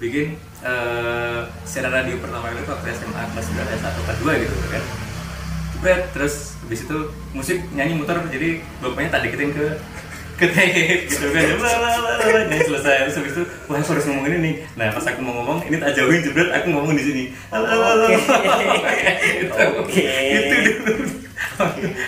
bikin 0.00 0.38
eh 0.64 1.40
siaran 1.68 1.92
radio 1.92 2.16
pertama 2.22 2.48
kali 2.48 2.64
itu 2.64 2.72
waktu 2.72 2.88
SMA 2.94 3.22
kelas 3.36 3.46
9 3.52 3.76
S1 3.84 3.96
kelas 4.06 4.18
2 4.22 4.42
gitu 4.46 4.54
kan. 4.70 4.84
Terus 6.12 6.60
habis 6.60 6.80
itu 6.84 6.98
musik 7.32 7.58
nyanyi 7.72 7.96
muter 7.96 8.20
jadi 8.28 8.60
bapaknya 8.84 9.10
tak 9.16 9.26
deketin 9.26 9.50
ke 9.56 9.66
ke 10.40 10.48
tape 10.56 11.04
gitu 11.04 11.26
kan 11.36 11.44
nyanyi 12.48 12.64
selesai 12.64 12.96
terus 13.04 13.16
habis 13.20 13.32
itu 13.36 13.44
wah 13.68 13.76
aku 13.76 13.90
harus 13.92 14.04
ngomong 14.08 14.24
ini 14.32 14.38
nih 14.40 14.54
nah 14.80 14.88
pas 14.88 15.04
aku 15.04 15.20
mau 15.20 15.34
ngomong 15.44 15.58
ini 15.68 15.76
tak 15.76 15.92
jauhin 15.92 16.24
jebret 16.24 16.48
aku 16.48 16.66
ngomong 16.72 16.96
di 16.96 17.04
sini 17.04 17.24
la. 17.52 18.08
Gitu. 19.20 19.64
Oke. 19.84 20.00
itu 20.32 20.56
dulu 20.64 21.04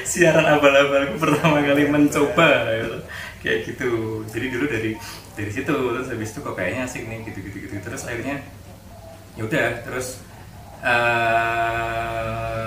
siaran 0.09 0.47
abal-abalku 0.49 1.21
pertama 1.21 1.61
kali 1.61 1.85
mencoba 1.92 2.49
gitu. 2.73 2.99
kayak 3.45 3.59
gitu 3.68 3.88
jadi 4.33 4.47
dulu 4.49 4.64
dari 4.73 4.90
dari 5.37 5.51
situ 5.53 5.73
terus 5.73 6.09
habis 6.09 6.33
itu 6.33 6.40
kok 6.40 6.55
kayaknya 6.57 6.88
asik 6.88 7.05
nih 7.05 7.21
gitu 7.29 7.38
gitu 7.45 7.57
gitu 7.68 7.75
terus 7.85 8.03
akhirnya 8.09 8.40
ya 9.37 9.42
udah 9.45 9.68
terus 9.85 10.25
eh 10.81 12.66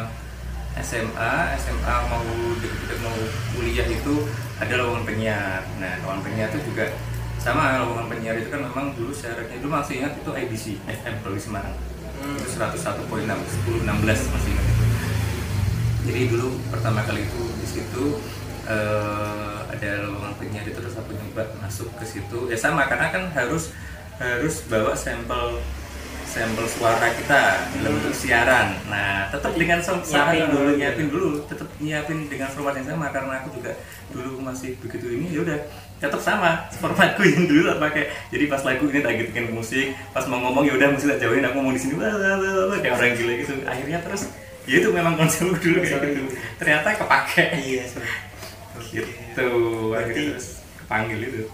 SMA 0.83 1.33
SMA 1.55 1.95
mau 2.11 2.25
deket-deket 2.59 2.99
mau 2.99 3.15
kuliah 3.55 3.87
itu 3.87 4.27
ada 4.59 4.73
lowongan 4.79 5.03
penyiar. 5.07 5.61
Nah 5.79 5.93
lowongan 6.03 6.21
penyiar 6.27 6.47
itu 6.51 6.71
juga 6.71 6.91
sama 7.39 7.79
lowongan 7.83 8.07
penyiar 8.11 8.35
itu 8.41 8.49
kan 8.51 8.65
memang 8.65 8.91
dulu 8.97 9.13
syaratnya 9.15 9.61
dulu 9.61 9.71
masih 9.77 10.03
ingat 10.03 10.13
itu 10.19 10.31
IBC 10.31 10.65
FM 10.83 11.15
di 11.21 11.41
Semarang. 11.41 11.75
Itu 12.25 12.47
101.6 12.57 13.07
10 13.07 13.85
16 13.85 14.33
masih 14.33 14.49
ingat. 14.51 14.65
Itu 14.65 14.85
jadi 16.05 16.21
dulu 16.29 16.47
pertama 16.69 17.01
kali 17.05 17.23
itu 17.23 17.43
di 17.61 17.67
situ 17.67 18.05
eh, 18.67 19.57
ada 19.71 19.89
lowongan 20.09 20.33
penyiar 20.41 20.65
itu 20.67 20.79
terus 20.79 20.97
aku 20.99 21.15
nyoba 21.15 21.43
masuk 21.63 21.87
ke 21.95 22.05
situ. 22.07 22.51
Ya 22.51 22.57
sama 22.59 22.89
karena 22.91 23.13
kan 23.15 23.31
harus 23.31 23.71
harus 24.19 24.63
bawa 24.71 24.95
sampel 24.95 25.59
sampel 26.35 26.67
suara 26.67 27.07
kita 27.15 27.63
dalam 27.79 27.95
bentuk 27.95 28.11
siaran. 28.11 28.75
Nah 28.91 29.31
tetap 29.31 29.55
dengan 29.55 29.79
Nyiapin 29.79 30.51
dulu 30.51 30.67
gitu. 30.67 30.79
nyiapin 30.83 31.07
dulu 31.07 31.29
tetap 31.47 31.67
nyiapin 31.79 32.17
dengan 32.27 32.51
format 32.51 32.75
yang 32.75 32.87
sama 32.91 33.07
karena 33.07 33.39
aku 33.39 33.55
juga 33.55 33.71
dulu 34.11 34.43
masih 34.43 34.75
begitu 34.83 35.15
ini 35.15 35.31
ya 35.31 35.47
udah 35.47 35.55
tetap 35.95 36.19
sama 36.19 36.67
formatku 36.75 37.23
yang 37.23 37.47
dulu 37.47 37.71
tak 37.71 37.79
pakai. 37.79 38.03
Jadi 38.35 38.43
pas 38.51 38.61
lagu 38.67 38.83
ini 38.91 38.99
tak 38.99 39.13
gituin 39.15 39.47
musik 39.55 39.87
pas 40.11 40.27
mau 40.27 40.43
ngomong 40.43 40.67
ya 40.67 40.75
udah 40.75 40.87
musik 40.91 41.07
tak 41.15 41.19
jauhin 41.23 41.47
aku 41.47 41.55
ngomong 41.55 41.75
di 41.79 41.81
sini 41.81 41.93
kayak 42.03 42.93
orang 42.99 43.15
gila 43.15 43.33
gitu. 43.39 43.53
Akhirnya 43.63 43.99
terus 44.03 44.21
ya 44.67 44.75
itu 44.83 44.89
memang 44.91 45.15
konsepku 45.15 45.55
dulu 45.55 45.79
kayak 45.87 46.03
gitu. 46.03 46.35
Ternyata 46.59 46.87
kepake. 46.99 47.43
Iya 47.63 47.83
gitu. 48.91 49.47
Akhirnya 49.95 50.35
terus 50.35 50.59
kepanggil 50.83 51.31
itu 51.31 51.47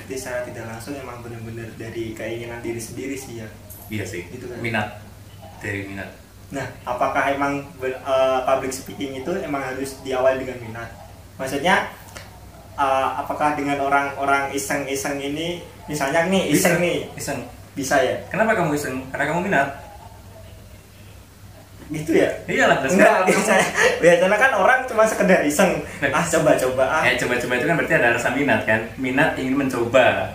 berarti 0.00 0.16
secara 0.16 0.40
tidak 0.48 0.64
langsung 0.64 0.96
emang 0.96 1.20
bener-bener 1.20 1.68
dari 1.76 2.16
keinginan 2.16 2.64
diri 2.64 2.80
sendiri 2.80 3.20
sih 3.20 3.44
ya? 3.44 3.48
Iya 3.92 4.04
sih. 4.08 4.24
Gitu 4.32 4.48
kan. 4.48 4.56
minat. 4.64 4.96
Dari 5.60 5.84
minat. 5.84 6.08
Nah 6.48 6.64
apakah 6.88 7.36
emang 7.36 7.68
eh, 7.84 8.40
public 8.48 8.72
speaking 8.72 9.20
itu 9.20 9.32
emang 9.44 9.60
harus 9.60 10.00
diawali 10.00 10.40
dengan 10.40 10.58
minat? 10.64 10.88
Maksudnya 11.36 11.92
eh, 12.80 13.08
apakah 13.20 13.60
dengan 13.60 13.84
orang-orang 13.84 14.56
iseng-iseng 14.56 15.20
ini 15.20 15.60
misalnya 15.84 16.24
nih 16.32 16.48
iseng 16.48 16.80
Bisa. 16.80 16.84
nih? 16.84 16.98
Iseng. 17.20 17.38
Bisa 17.76 17.96
ya? 18.00 18.16
Kenapa 18.32 18.56
kamu 18.56 18.72
iseng? 18.80 19.04
Karena 19.12 19.24
kamu 19.28 19.40
minat 19.52 19.68
gitu 21.90 22.12
ya? 22.14 22.30
Iyalah 22.46 22.76
terus 22.80 22.94
enggak 22.94 23.10
kan- 23.10 23.26
biasanya 23.26 23.66
biasanya 23.98 24.38
kan 24.38 24.52
orang 24.54 24.78
cuma 24.86 25.02
sekedar 25.04 25.42
iseng. 25.42 25.82
Nah. 25.98 26.10
ah 26.14 26.24
coba-coba 26.24 26.84
ah. 26.86 27.02
Eh 27.02 27.18
coba-coba 27.18 27.52
itu 27.58 27.66
kan 27.66 27.74
berarti 27.76 27.94
ada 27.98 28.08
rasa 28.14 28.28
minat 28.30 28.62
kan? 28.62 28.80
Minat 28.94 29.34
ingin 29.34 29.58
mencoba. 29.58 30.30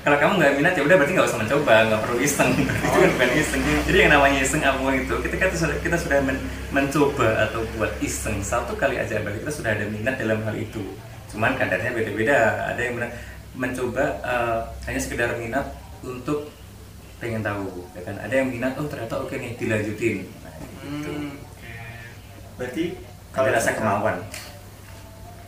Kalau 0.00 0.16
kamu 0.16 0.32
nggak 0.40 0.52
minat 0.56 0.72
ya 0.72 0.82
udah 0.86 0.96
berarti 0.96 1.12
nggak 1.12 1.28
usah 1.28 1.40
mencoba 1.42 1.74
nggak 1.90 2.00
perlu 2.06 2.16
iseng. 2.22 2.50
Itu 2.88 2.96
kan 2.96 3.10
bukan 3.18 3.30
iseng. 3.36 3.62
Jadi 3.84 3.96
yang 3.98 4.10
namanya 4.14 4.38
iseng 4.40 4.60
apa 4.64 4.78
pun 4.80 4.94
itu 4.96 5.14
ketika 5.28 5.44
kita 5.50 5.58
sudah 5.58 5.76
kita 5.84 5.96
sudah 6.00 6.18
men- 6.24 6.44
mencoba 6.72 7.28
atau 7.44 7.60
buat 7.76 7.92
iseng 8.00 8.40
satu 8.40 8.72
kali 8.80 8.96
aja 8.96 9.20
berarti 9.20 9.44
kita 9.44 9.52
sudah 9.52 9.70
ada 9.76 9.84
minat 9.90 10.16
dalam 10.16 10.40
hal 10.40 10.56
itu. 10.56 10.80
Cuman 11.28 11.52
kadarnya 11.58 11.92
beda-beda. 11.92 12.38
Ada 12.72 12.80
yang 12.80 12.94
benar 12.96 13.10
mencoba 13.52 14.04
eh, 14.24 14.58
hanya 14.88 15.00
sekedar 15.02 15.36
minat 15.36 15.66
untuk 16.00 16.48
pengen 17.20 17.44
tahu 17.44 17.84
ya 17.92 18.00
kan? 18.00 18.16
Ada 18.24 18.34
yang 18.40 18.48
minat 18.48 18.72
oh 18.80 18.88
ternyata 18.88 19.20
oke 19.20 19.36
nih 19.36 19.52
dilanjutin 19.60 20.24
gitu. 20.84 21.10
Hmm. 21.12 21.32
berarti 22.56 22.84
ada 23.30 23.50
rasa 23.56 23.70
kemauan 23.76 24.16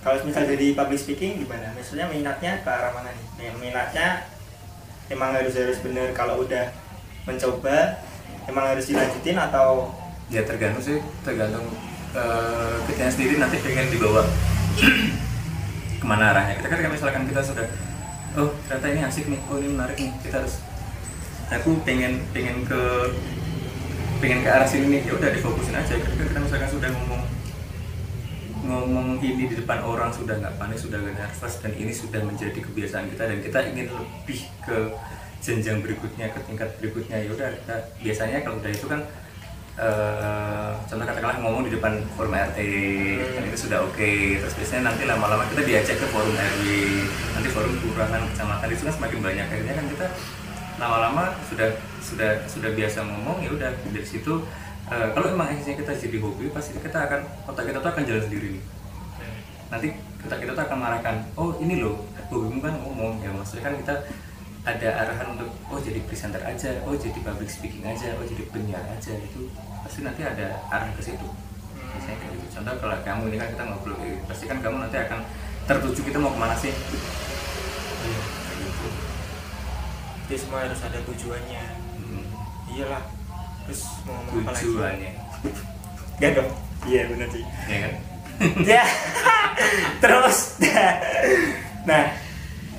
kalau 0.03 0.19
misal 0.27 0.43
jadi 0.43 0.75
public 0.75 0.99
speaking 0.99 1.47
gimana? 1.47 1.71
Maksudnya 1.79 2.11
minatnya 2.11 2.59
ke 2.67 2.67
arah 2.67 2.91
mana 2.91 3.15
nih? 3.15 3.55
Minatnya 3.55 4.27
emang 5.07 5.31
harus 5.31 5.55
harus 5.55 5.79
bener 5.79 6.11
kalau 6.11 6.43
udah 6.43 6.75
mencoba 7.23 8.03
emang 8.51 8.75
harus 8.75 8.91
dilanjutin 8.91 9.39
atau? 9.39 9.95
Ya 10.27 10.43
tergantung 10.43 10.83
sih 10.83 10.99
tergantung 11.23 11.71
uh, 12.19 12.83
kitanya 12.91 13.13
sendiri 13.15 13.39
nanti 13.39 13.63
pengen 13.63 13.95
dibawa 13.95 14.27
ke 16.03 16.05
mana 16.05 16.35
arahnya. 16.35 16.59
Kita 16.59 16.67
kan 16.67 16.79
kalau 16.83 16.95
misalkan 16.99 17.23
kita 17.31 17.41
sudah 17.47 17.67
oh 18.43 18.51
ternyata 18.67 18.87
ini 18.91 19.01
asik 19.07 19.31
nih 19.31 19.39
oh 19.47 19.57
ini 19.63 19.69
menarik 19.71 20.03
nih 20.03 20.11
kita 20.27 20.43
harus 20.43 20.59
aku 21.47 21.79
pengen 21.87 22.27
pengen 22.35 22.67
ke 22.67 22.81
pengen 24.23 24.47
ke 24.47 24.49
arah 24.55 24.69
sini 24.71 24.87
nih 24.87 25.01
ya 25.11 25.13
udah 25.19 25.31
difokusin 25.35 25.75
aja. 25.75 25.99
Ketika 25.99 26.23
kita 26.31 26.39
misalkan 26.39 26.71
sudah 26.71 26.89
ngomong 26.95 27.23
ngomong 28.63 29.19
ini 29.19 29.51
di 29.51 29.59
depan 29.59 29.83
orang 29.83 30.15
sudah 30.15 30.39
nggak 30.39 30.55
panik 30.55 30.79
sudah 30.79 31.03
nggak 31.03 31.19
nervous 31.19 31.59
dan 31.59 31.75
ini 31.75 31.91
sudah 31.91 32.23
menjadi 32.23 32.63
kebiasaan 32.63 33.11
kita 33.11 33.27
dan 33.27 33.39
kita 33.43 33.59
ingin 33.75 33.91
lebih 33.91 34.47
ke 34.63 34.79
jenjang 35.43 35.83
berikutnya 35.83 36.31
ke 36.31 36.39
tingkat 36.47 36.71
berikutnya 36.79 37.27
ya 37.27 37.29
udah 37.35 37.51
kita 37.51 37.77
biasanya 37.99 38.39
kalau 38.47 38.63
udah 38.63 38.71
itu 38.71 38.87
kan 38.87 39.03
eh, 39.83 40.71
contoh 40.87 41.03
katakanlah 41.03 41.43
ngomong 41.43 41.67
di 41.67 41.75
depan 41.75 41.99
forum 42.15 42.39
RT 42.39 42.59
kan 43.35 43.43
itu 43.51 43.59
sudah 43.67 43.83
oke. 43.83 44.13
Terus 44.39 44.55
biasanya 44.55 44.95
nanti 44.95 45.03
lama-lama 45.11 45.43
kita 45.51 45.67
diajak 45.67 45.99
ke 45.99 46.07
forum 46.15 46.31
RW 46.31 46.63
nanti 47.35 47.49
forum 47.51 47.75
kelurahan 47.83 48.23
kecamatan 48.31 48.69
itu 48.71 48.83
kan 48.87 48.95
semakin 48.95 49.19
banyak. 49.19 49.47
Akhirnya 49.51 49.75
kan 49.75 49.87
kita 49.91 50.07
lama-lama 50.83 51.31
sudah 51.47 51.71
sudah 52.03 52.43
sudah 52.51 52.75
biasa 52.75 53.07
ngomong 53.07 53.39
ya 53.39 53.55
udah 53.55 53.71
dari 53.95 54.03
situ 54.03 54.43
eh, 54.91 55.09
kalau 55.15 55.31
emang 55.31 55.55
akhirnya 55.55 55.79
kita 55.79 55.93
jadi 55.95 56.17
hobi 56.19 56.51
pasti 56.51 56.75
kita 56.75 56.99
akan 57.07 57.23
otak 57.47 57.71
kita 57.71 57.79
tuh 57.79 57.91
akan 57.95 58.03
jalan 58.03 58.23
sendiri 58.27 58.59
nih. 58.59 58.65
Nanti 59.71 59.89
kita 60.27 60.35
kita 60.43 60.51
tuh 60.59 60.65
akan 60.67 60.79
marahkan 60.83 61.17
oh 61.39 61.55
ini 61.63 61.79
loh 61.79 62.03
hobimu 62.31 62.59
kan 62.59 62.75
ngomong 62.83 63.23
ya 63.23 63.31
maksudnya 63.31 63.71
kan 63.71 63.75
kita 63.79 63.95
ada 64.63 64.89
arahan 65.07 65.27
untuk 65.35 65.51
oh 65.71 65.79
jadi 65.79 65.99
presenter 66.07 66.43
aja 66.43 66.71
oh 66.87 66.95
jadi 66.95 67.19
public 67.19 67.51
speaking 67.51 67.83
aja 67.83 68.15
oh 68.19 68.27
jadi 68.27 68.43
penyiar 68.51 68.83
aja 68.91 69.15
itu 69.19 69.51
pasti 69.87 70.03
nanti 70.03 70.23
ada 70.27 70.67
arah 70.67 70.91
ke 70.99 71.03
situ. 71.03 71.27
Biasanya 71.79 72.17
kayak 72.19 72.33
gitu. 72.39 72.47
Contoh 72.59 72.75
kalau 72.83 72.97
kamu 73.07 73.23
ini 73.31 73.37
kan 73.39 73.49
kita 73.55 73.63
ngobrol 73.71 73.95
kayak 73.99 74.19
gitu 74.19 74.25
pasti 74.27 74.45
kan 74.51 74.59
kamu 74.59 74.77
nanti 74.83 74.97
akan 74.99 75.19
tertuju 75.67 76.01
kita 76.11 76.19
mau 76.19 76.35
ke 76.35 76.39
mana 76.43 76.55
sih? 76.59 76.75
Iya. 78.03 78.32
Jadi 80.29 80.39
semua 80.39 80.65
harus 80.65 80.81
ada 80.81 80.99
tujuannya. 81.03 81.63
Hmm. 81.99 82.25
Iyalah. 82.71 83.03
Terus 83.67 83.83
mau 84.07 84.15
ngomong 84.27 84.43
apa 84.47 84.51
lagi? 84.55 84.65
tujuannya. 84.67 85.13
Gak 86.19 86.31
dong. 86.39 86.51
Iya 86.83 87.03
benar 87.11 87.29
sih. 87.31 87.45
ya 87.67 87.79
kan? 87.79 87.93
Ya 88.67 88.83
terus. 90.03 90.39
Nah 91.87 92.05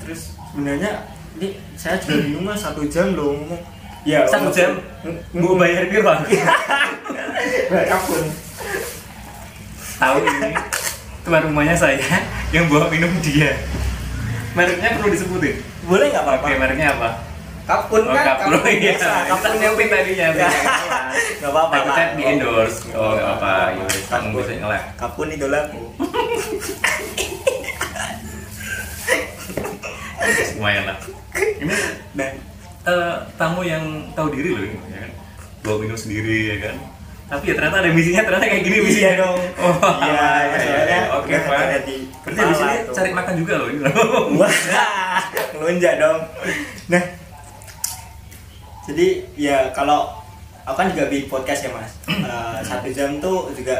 terus 0.04 0.22
sebenarnya 0.52 0.92
ini 1.40 1.48
saya 1.80 1.96
juga 2.04 2.16
bingung 2.20 2.46
mas. 2.48 2.60
Satu 2.64 2.84
jam 2.88 3.16
loh 3.16 3.36
ngomong. 3.36 3.62
Ya 4.04 4.28
satu 4.28 4.52
jam? 4.52 4.80
mau 5.32 5.56
bayar 5.56 5.88
piro 5.88 6.04
berapapun 7.72 8.24
tahu 10.04 10.18
ini. 10.24 10.52
Teman 11.24 11.42
rumahnya 11.48 11.76
saya 11.80 12.00
yang 12.52 12.68
bawa 12.68 12.92
minum 12.92 13.12
dia. 13.24 13.56
Mereknya 14.52 15.00
perlu 15.00 15.16
disebutin? 15.16 15.64
Boleh 15.88 16.12
nggak 16.12 16.24
apa-apa 16.24 16.46
oke 16.52 16.56
mereknya 16.60 16.92
apa 16.96 17.33
kapun 17.64 18.02
Oh, 18.04 18.12
kan? 18.12 18.26
kapun, 18.36 18.60
iya. 18.68 18.92
biasa, 18.92 19.10
kapun 19.26 19.50
Kita 19.50 19.64
yang 19.64 19.74
sebutin 19.74 19.90
tadinya, 19.90 20.26
Nggak 20.30 20.50
nggak 21.40 21.52
apa-apa 21.52 21.74
Aku 21.74 21.88
Pak. 21.88 21.96
chat 21.96 22.10
di 22.14 22.24
endorse. 22.26 22.78
Oh, 22.92 23.12
nggak 23.14 23.26
apa-apa. 23.26 23.54
Yowes, 23.74 24.04
kamu 24.04 24.10
kapun 24.10 24.32
bisa 24.38 24.54
ngelak. 24.58 24.84
kapun 24.96 25.28
idolaku. 25.30 25.82
Lumayan 30.54 30.84
lah. 30.86 30.98
Ini 31.34 31.76
nah. 32.14 32.30
eh, 32.84 33.16
tamu 33.36 33.62
yang 33.62 33.84
tahu 34.14 34.28
diri 34.30 34.50
loh 34.52 34.64
ini 34.64 34.78
ya 34.90 35.00
kan? 35.00 35.12
Bawa 35.62 35.76
minum 35.80 35.98
sendiri 35.98 36.38
ya 36.50 36.58
kan? 36.62 36.76
Tapi 37.24 37.50
ya 37.50 37.54
ternyata 37.56 37.78
ada 37.80 37.90
misinya 37.90 38.22
ternyata 38.22 38.46
kayak 38.46 38.64
gini 38.64 38.78
misinya. 38.80 39.00
Iya 39.02 39.12
dong. 39.18 39.38
Oh 39.58 39.76
iya 40.04 40.28
iya, 40.46 40.58
soalnya 40.60 41.00
oke 41.14 41.26
udah 41.26 41.42
pak. 41.42 41.58
ada 41.58 41.78
di 41.82 41.96
berarti 42.24 42.42
di 42.42 42.56
sini 42.56 42.76
cari 42.90 43.12
makan 43.12 43.34
juga 43.36 43.54
loh 43.58 43.68
Wah, 44.38 44.54
ngelunjak 45.54 45.94
dong. 45.98 46.20
Nah, 46.86 47.04
jadi 48.84 49.08
ya 49.40 49.72
kalau 49.72 50.12
aku 50.68 50.76
kan 50.76 50.88
juga 50.92 51.08
bikin 51.08 51.28
podcast 51.32 51.68
ya 51.68 51.72
mas. 51.72 51.92
Eh, 52.08 52.60
satu 52.64 52.88
jam 52.92 53.20
tuh 53.24 53.52
juga 53.56 53.76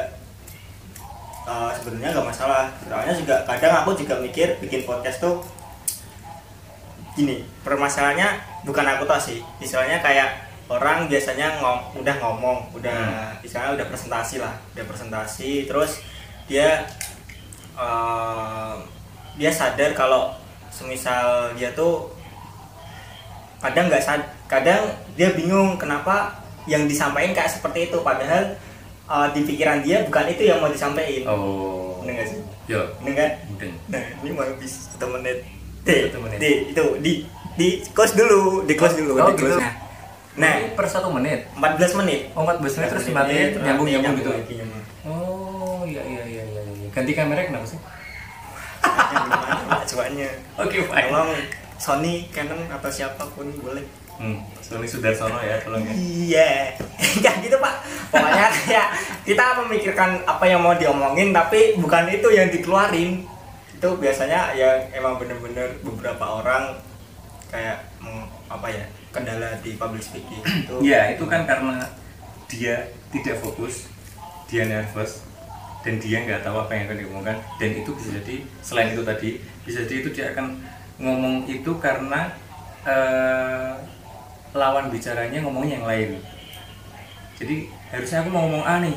eh, 1.48 1.72
sebenarnya 1.76 2.16
nggak 2.16 2.28
masalah. 2.28 2.72
Soalnya 2.84 3.16
juga 3.16 3.36
kadang 3.44 3.84
aku 3.84 3.96
juga 4.00 4.20
mikir 4.20 4.60
bikin 4.64 4.88
podcast 4.88 5.20
tuh 5.20 5.44
gini. 7.16 7.44
Permasalahannya 7.68 8.64
bukan 8.64 8.86
aku 8.96 9.04
tau 9.04 9.20
sih. 9.20 9.44
Istilahnya 9.60 10.00
kayak 10.00 10.52
orang 10.72 11.12
biasanya 11.12 11.60
ngom, 11.60 12.00
udah 12.00 12.16
ngomong, 12.24 12.72
udah 12.72 13.36
istilahnya 13.44 13.84
udah 13.84 13.88
presentasi 13.92 14.40
lah, 14.40 14.56
udah 14.76 14.86
presentasi, 14.88 15.68
terus 15.68 16.00
dia 16.48 16.88
eh, 17.76 18.76
dia 19.36 19.52
sadar 19.52 19.92
kalau 19.92 20.32
semisal 20.74 21.54
dia 21.54 21.70
tuh 21.76 22.10
kadang 23.62 23.88
nggak 23.88 24.04
sad 24.04 24.20
kadang 24.54 24.84
dia 25.14 25.30
bingung 25.32 25.76
kenapa 25.76 26.32
yang 26.64 26.86
disampaikan 26.86 27.34
kayak 27.34 27.52
seperti 27.52 27.88
itu 27.88 27.98
padahal 28.00 28.56
uh, 29.06 29.28
di 29.30 29.44
pikiran 29.44 29.82
dia 29.82 30.04
bukan 30.04 30.26
itu 30.28 30.44
yang 30.46 30.60
mau 30.60 30.70
disampaikan 30.70 31.28
oh 31.28 32.00
Bener 32.00 32.14
nggak 32.14 32.28
sih? 32.28 32.40
kan? 32.68 33.32
mungkin 33.46 33.72
Nah 33.88 34.04
ini 34.20 34.30
mau 34.32 34.44
habis 34.44 34.92
satu 34.92 35.08
menit 35.10 35.44
D, 35.82 35.90
Satu 36.08 36.20
menit. 36.20 36.38
D 36.40 36.46
itu 36.70 36.86
di 37.00 37.14
di 37.54 37.68
close 37.90 38.14
dulu 38.14 38.64
di 38.64 38.74
close 38.74 38.96
dulu 38.96 39.16
Oh, 39.16 39.28
di 39.30 39.36
close. 39.38 39.56
gitu. 39.56 39.72
Nah 40.34 40.54
Ini 40.58 40.74
per 40.74 40.86
satu 40.86 41.08
menit 41.10 41.48
14 41.54 42.00
menit 42.00 42.32
oh 42.34 42.44
14 42.44 42.60
menit 42.60 42.90
terus 42.90 43.06
dimatiin 43.06 43.50
nyambung 43.58 43.88
nyambung 43.88 44.16
gitu 44.18 44.32
lagi, 44.32 44.54
nyambung. 44.58 44.84
oh 45.06 45.82
iya 45.84 46.02
iya 46.02 46.24
iya 46.24 46.44
iya 46.44 46.62
iya. 46.66 46.88
ganti 46.90 47.12
kamera 47.12 47.44
kenapa 47.44 47.66
sih 47.66 47.80
cobaannya 49.86 50.30
oke 50.58 50.78
fine 50.82 51.08
tolong 51.08 51.32
Sony 51.76 52.14
Canon 52.32 52.62
atau 52.68 52.90
siapa 52.90 53.24
pun 53.30 53.48
boleh 53.56 53.84
hmm, 54.24 54.38
Sony 54.64 54.88
Sudarsono 54.88 55.44
ya 55.44 55.60
tolong 55.60 55.84
ya 55.84 55.94
Iya, 55.94 56.52
kayak 57.24 57.44
gitu 57.44 57.60
pak. 57.60 57.76
Pokoknya 58.08 58.48
kayak 58.64 58.88
kita 59.28 59.46
memikirkan 59.60 60.24
apa 60.24 60.46
yang 60.48 60.64
mau 60.64 60.74
diomongin, 60.80 61.36
tapi 61.36 61.76
bukan 61.76 62.08
itu 62.08 62.28
yang 62.32 62.48
dikeluarin. 62.48 63.28
Itu 63.76 64.00
biasanya 64.00 64.56
ya 64.56 64.88
emang 64.96 65.20
bener-bener 65.20 65.76
beberapa 65.84 66.40
orang 66.40 66.80
kayak 67.52 67.86
apa 68.50 68.68
ya 68.70 68.86
kendala 69.14 69.62
di 69.62 69.76
public 69.78 70.02
speaking 70.02 70.42
itu. 70.66 70.76
Iya, 70.82 71.20
itu 71.20 71.28
kan 71.28 71.44
karena 71.44 71.84
dia 72.48 72.90
tidak 73.12 73.44
fokus, 73.44 73.92
dia 74.50 74.66
nervous, 74.66 75.22
dan 75.86 76.02
dia 76.02 76.24
nggak 76.26 76.42
tahu 76.42 76.58
apa 76.64 76.72
yang 76.74 76.84
akan 76.90 76.98
diomongkan. 76.98 77.38
Dan 77.60 77.70
itu 77.78 77.92
bisa 77.94 78.10
jadi 78.24 78.36
selain 78.64 78.96
itu 78.96 79.04
tadi, 79.06 79.30
bisa 79.68 79.86
jadi 79.86 79.96
itu 80.02 80.10
dia 80.16 80.26
akan 80.34 80.58
ngomong 80.98 81.46
itu 81.50 81.72
karena 81.82 82.34
eh, 82.86 83.74
lawan 84.54 84.90
bicaranya 84.90 85.42
ngomongnya 85.42 85.78
yang 85.78 85.88
lain. 85.88 86.10
Jadi 87.36 87.56
harusnya 87.90 88.22
aku 88.22 88.30
mau 88.30 88.46
ngomong 88.46 88.64
A 88.64 88.76
nih, 88.80 88.96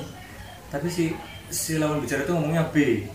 tapi 0.68 0.86
si 0.86 1.16
si 1.48 1.76
lawan 1.76 1.98
bicara 1.98 2.22
itu 2.22 2.32
ngomongnya 2.32 2.68
B. 2.70 3.08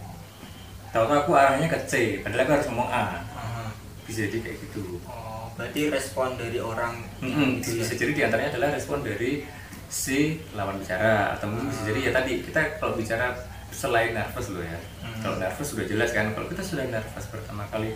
Tahu-tahu 0.91 1.17
aku 1.23 1.31
arahnya 1.33 1.65
ke 1.65 1.79
C, 1.87 1.93
padahal 2.19 2.43
aku 2.43 2.51
harus 2.51 2.67
ngomong 2.67 2.89
A. 2.89 3.21
Ah, 3.31 3.69
Bisa 4.03 4.27
jadi 4.27 4.43
kayak 4.43 4.57
gitu. 4.59 4.99
Oh, 5.07 5.47
berarti 5.55 5.87
respon 5.87 6.35
dari 6.35 6.59
orang 6.59 6.99
Mm-mm, 7.21 7.61
gitu 7.61 7.79
ya. 7.79 7.85
bisa 7.85 7.93
jadi 7.95 8.11
di 8.11 8.21
antaranya 8.25 8.49
adalah 8.51 8.69
respon 8.73 8.99
dari 8.99 9.45
si 9.87 10.39
lawan 10.51 10.79
bicara 10.79 11.35
atau 11.35 11.47
mungkin 11.47 11.69
bisa 11.69 11.83
jadi 11.85 11.99
ya 12.01 12.11
tadi 12.11 12.33
kita 12.41 12.59
kalau 12.79 12.95
bicara 12.95 13.35
selain 13.69 14.11
nervous 14.11 14.47
loh 14.49 14.63
ya 14.63 14.79
Hmm. 15.01 15.19
kalau 15.19 15.35
nervous 15.37 15.67
sudah 15.67 15.83
jelas 15.83 16.09
kan 16.11 16.31
kalau 16.31 16.47
kita 16.47 16.63
sudah 16.63 16.87
nervous 16.87 17.25
pertama 17.27 17.67
kali 17.67 17.91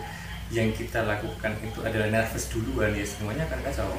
yang 0.49 0.67
kita 0.71 1.01
lakukan 1.01 1.55
itu 1.57 1.79
adalah 1.79 2.11
nervous 2.11 2.47
duluan 2.49 2.91
ya 2.91 3.01
semuanya 3.01 3.43
akan 3.45 3.59
kacau 3.63 3.89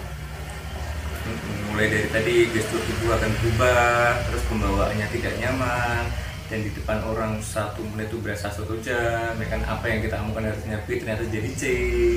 mulai 1.73 1.87
dari 1.93 2.09
tadi 2.09 2.35
gestur 2.55 2.81
tubuh 2.81 3.15
akan 3.17 3.31
berubah 3.43 4.23
terus 4.31 4.43
pembawaannya 4.49 5.07
tidak 5.13 5.35
nyaman 5.43 6.05
dan 6.47 6.63
di 6.63 6.71
depan 6.71 7.03
orang 7.03 7.43
satu 7.43 7.83
menit 7.83 8.07
itu 8.07 8.23
berasa 8.23 8.47
satu 8.47 8.79
jam 8.79 9.35
ya 9.35 9.47
kan 9.51 9.61
apa 9.67 9.83
yang 9.91 9.99
kita 9.99 10.15
omongkan 10.23 10.55
harusnya 10.55 10.79
B 10.87 11.03
ternyata 11.03 11.27
jadi 11.27 11.51
C 11.59 11.63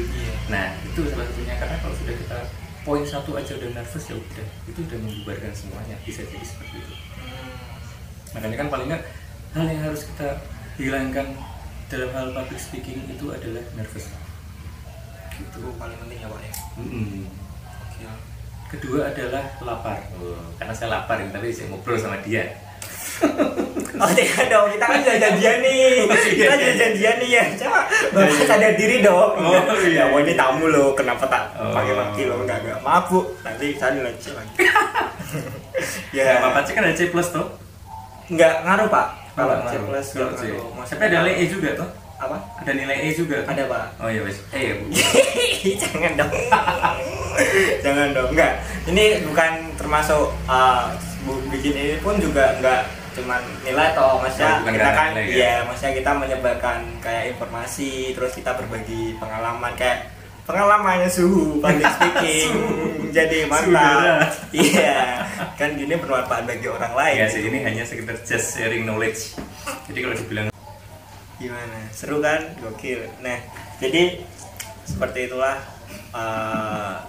Iya. 0.06 0.34
Nah 0.54 0.66
itu 0.86 1.02
salah 1.10 1.26
satunya 1.26 1.58
karena 1.58 1.76
kalau 1.82 1.96
sudah 1.98 2.14
kita 2.14 2.40
poin 2.86 3.04
satu 3.04 3.34
aja 3.36 3.58
udah 3.58 3.70
nervous 3.74 4.06
ya 4.06 4.16
udah 4.16 4.48
itu 4.70 4.80
udah 4.86 4.98
membubarkan 5.02 5.52
semuanya 5.52 5.98
bisa 6.06 6.22
jadi 6.30 6.46
seperti 6.46 6.78
itu. 6.78 6.94
Hmm. 7.18 7.58
Makanya 8.38 8.56
kan 8.62 8.68
paling 8.70 8.88
nggak 8.94 9.04
hal 9.58 9.66
yang 9.66 9.82
harus 9.82 10.02
kita 10.06 10.30
hilangkan 10.78 11.28
dalam 11.90 12.10
hal 12.14 12.28
public 12.38 12.62
speaking 12.62 13.02
itu 13.10 13.26
adalah 13.34 13.66
nervous. 13.74 14.14
Itu 15.42 15.74
paling 15.74 15.98
penting 16.06 16.22
ya 16.22 16.28
pak 16.30 16.42
ya. 16.46 16.54
Mm-mm. 16.78 17.26
Oke. 17.82 18.06
Kedua 18.70 19.02
adalah 19.04 19.44
lapar. 19.60 19.98
Oh, 20.16 20.38
karena 20.56 20.72
saya 20.72 20.90
lapar 20.92 21.18
ini 21.18 21.30
tapi 21.30 21.50
saya 21.50 21.68
ngobrol 21.68 21.98
sama 21.98 22.22
dia. 22.22 22.46
Oh 24.00 24.08
tidak 24.08 24.48
dong, 24.48 24.72
kita 24.72 24.86
kan 24.86 25.00
sudah 25.04 25.20
janjian 25.20 25.60
nih 25.60 26.08
Kita 26.40 26.56
sudah 26.56 26.76
janjian 26.78 27.16
nih 27.20 27.30
ya 27.30 27.44
Coba 27.52 27.84
Bapak 28.16 28.48
sadar 28.48 28.72
diri 28.74 29.04
dong 29.04 29.36
Oh, 29.36 29.60
iya. 29.84 29.92
Ya 29.92 30.04
wah 30.08 30.24
ini 30.24 30.40
tamu 30.40 30.72
loh, 30.72 30.96
kenapa 30.96 31.28
tak 31.28 31.52
Oh. 31.60 31.76
pakai 31.76 31.92
maki 31.92 32.24
loh 32.24 32.40
Enggak, 32.40 32.64
enggak, 32.64 32.80
maaf 32.80 33.12
bu 33.12 33.28
Nanti 33.44 33.76
saya 33.76 34.00
dileceh 34.00 34.32
lagi 34.32 34.54
Ya, 36.16 36.24
Ya, 36.32 36.34
apa 36.40 36.64
C 36.64 36.72
kan 36.72 36.88
ada 36.88 36.96
C 36.96 37.12
plus 37.12 37.28
tuh. 37.28 37.44
enggak 38.30 38.64
ngaruh 38.64 38.88
pak 38.88 39.08
Kalau 39.36 39.56
Nggak 39.58 39.68
C 39.68 39.76
plus 39.84 40.08
Kalau 40.16 40.32
C. 40.32 40.42
Tapi 40.88 41.04
ada 41.04 41.18
nilai 41.20 41.34
E 41.36 41.44
juga 41.50 41.70
tuh. 41.76 41.90
Apa? 42.20 42.38
Ada 42.60 42.72
nilai 42.76 42.98
E 43.08 43.10
juga. 43.16 43.48
Ada 43.48 43.64
pak 43.66 43.86
Oh 44.04 44.10
iya 44.12 44.22
wes. 44.22 44.38
E 44.52 44.60
ya 44.60 44.74
bu. 44.76 44.86
Jangan 45.88 46.12
dong 46.20 46.32
Jangan 47.88 48.08
dong, 48.12 48.30
enggak 48.36 48.54
Ini 48.88 49.06
bukan 49.24 49.52
termasuk 49.80 50.36
uh, 50.46 50.92
Bikin 51.50 51.74
ini 51.76 51.96
pun 52.04 52.20
juga 52.20 52.56
enggak 52.60 52.84
cuman 53.10 53.42
nilai 53.66 53.90
toh 53.98 54.22
maksudnya 54.22 54.62
Oh, 54.64 54.70
kita 54.72 54.92
kan 54.94 55.10
nilai 55.12 55.26
ya? 55.28 55.34
iya 55.36 55.54
maksudnya 55.66 55.94
kita 55.98 56.12
menyebarkan 56.14 56.80
kayak 57.02 57.24
informasi 57.36 58.14
terus 58.16 58.32
kita 58.38 58.54
berbagi 58.56 59.18
pengalaman 59.18 59.74
kayak 59.76 60.08
pengalamannya 60.46 61.10
suhu 61.10 61.60
public 61.60 61.90
speaking 62.00 62.50
jadi 63.12 63.50
mantap 63.50 64.30
iya 64.54 65.26
kan 65.58 65.74
gini 65.76 65.98
bermanfaat 65.98 66.46
bagi 66.48 66.68
orang 66.70 66.94
lain 66.96 67.18
Ya 67.20 67.28
sih 67.28 67.44
ini 67.44 67.60
hanya 67.66 67.84
sekedar 67.84 68.16
just 68.24 68.56
sharing 68.56 68.86
knowledge. 68.88 69.36
Jadi 69.90 70.00
kalau 70.00 70.16
dibilang 70.16 70.48
gimana? 71.40 71.80
Seru 71.96 72.20
kan? 72.20 72.54
Gokil. 72.60 73.08
Nah 73.24 73.40
jadi 73.80 74.22
seperti 74.84 75.32
itulah 75.32 75.58
uh, 76.12 77.00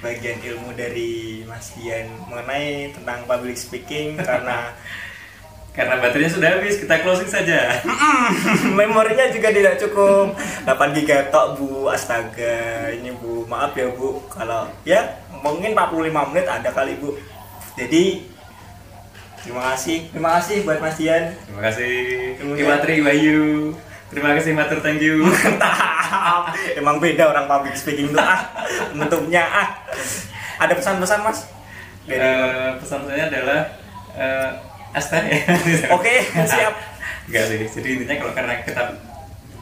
bagian 0.00 0.40
ilmu 0.40 0.72
dari 0.72 1.44
Mas 1.44 1.76
Dian 1.76 2.08
mengenai 2.26 2.96
tentang 2.96 3.28
public 3.28 3.60
speaking 3.60 4.16
karena 4.16 4.72
karena 5.76 6.02
baterainya 6.02 6.34
sudah 6.34 6.48
habis 6.58 6.80
kita 6.82 7.04
closing 7.04 7.30
saja. 7.30 7.78
Memorinya 8.80 9.30
juga 9.30 9.54
tidak 9.54 9.78
cukup. 9.78 10.34
8 10.66 10.96
giga 10.98 11.30
tok 11.30 11.60
bu. 11.60 11.86
Astaga 11.86 12.90
ini 12.90 13.14
bu. 13.14 13.46
Maaf 13.46 13.76
ya 13.78 13.86
bu. 13.94 14.18
Kalau 14.32 14.66
ya 14.82 15.20
mungkin 15.44 15.76
45 15.76 16.30
menit 16.34 16.46
ada 16.50 16.68
kali 16.74 16.98
bu. 16.98 17.14
Jadi 17.78 18.29
terima 19.40 19.62
kasih. 19.70 19.98
Terima 20.08 20.30
kasih 20.34 20.56
buat 20.62 20.78
Mas 20.78 20.96
Dian. 20.96 21.24
Terima 21.34 21.62
kasih. 21.62 21.94
Kemudian- 22.36 22.66
Iwatri 22.66 22.94
Bayu 23.00 23.40
terima 24.08 24.30
kasih 24.34 24.52
Matur. 24.52 24.78
Thank 24.80 25.00
you. 25.00 25.22
Mantap. 25.24 26.50
Emang 26.74 26.98
beda 26.98 27.24
orang 27.26 27.46
public 27.46 27.74
speaking 27.74 28.10
tuh 28.10 28.20
ah. 28.20 28.40
Bentuknya 28.92 29.42
ah. 29.42 29.68
Ada 30.58 30.74
pesan-pesan 30.74 31.20
mas? 31.22 31.46
Dari 32.04 32.18
Eh, 32.18 32.70
pesan 32.76 33.06
saya 33.06 33.24
adalah 33.26 33.60
eh 34.12 34.50
Asta 34.90 35.22
ya. 35.22 35.38
Oke 35.94 36.14
siap. 36.26 36.74
Enggak 37.30 37.44
sih, 37.46 37.62
jadi 37.70 37.88
intinya 37.94 38.16
kalau 38.18 38.34
karena 38.34 38.54
kita 38.60 38.82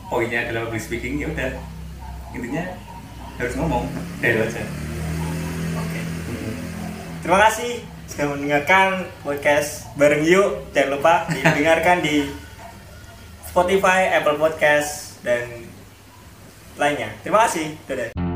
poinnya 0.09 0.41
adalah 0.43 0.64
public 0.64 0.81
speaking 0.81 1.21
ya 1.21 1.29
udah. 1.29 1.53
Intinya 2.33 2.64
harus 3.37 3.55
ngomong 3.55 3.85
itu 4.19 4.41
aja. 4.41 4.62
Oke. 5.77 6.01
Terima 7.21 7.38
kasih 7.45 7.85
sudah 8.18 8.35
mendengarkan 8.35 9.07
podcast 9.22 9.87
bareng 9.94 10.26
yuk. 10.26 10.74
Jangan 10.74 10.90
lupa 10.98 11.22
didengarkan 11.31 12.02
di 12.02 12.26
Spotify 13.46 14.11
Apple 14.11 14.42
Podcast 14.42 15.22
dan 15.22 15.46
lainnya. 16.74 17.14
Terima 17.22 17.46
kasih. 17.46 17.78
Dadah 17.87 18.28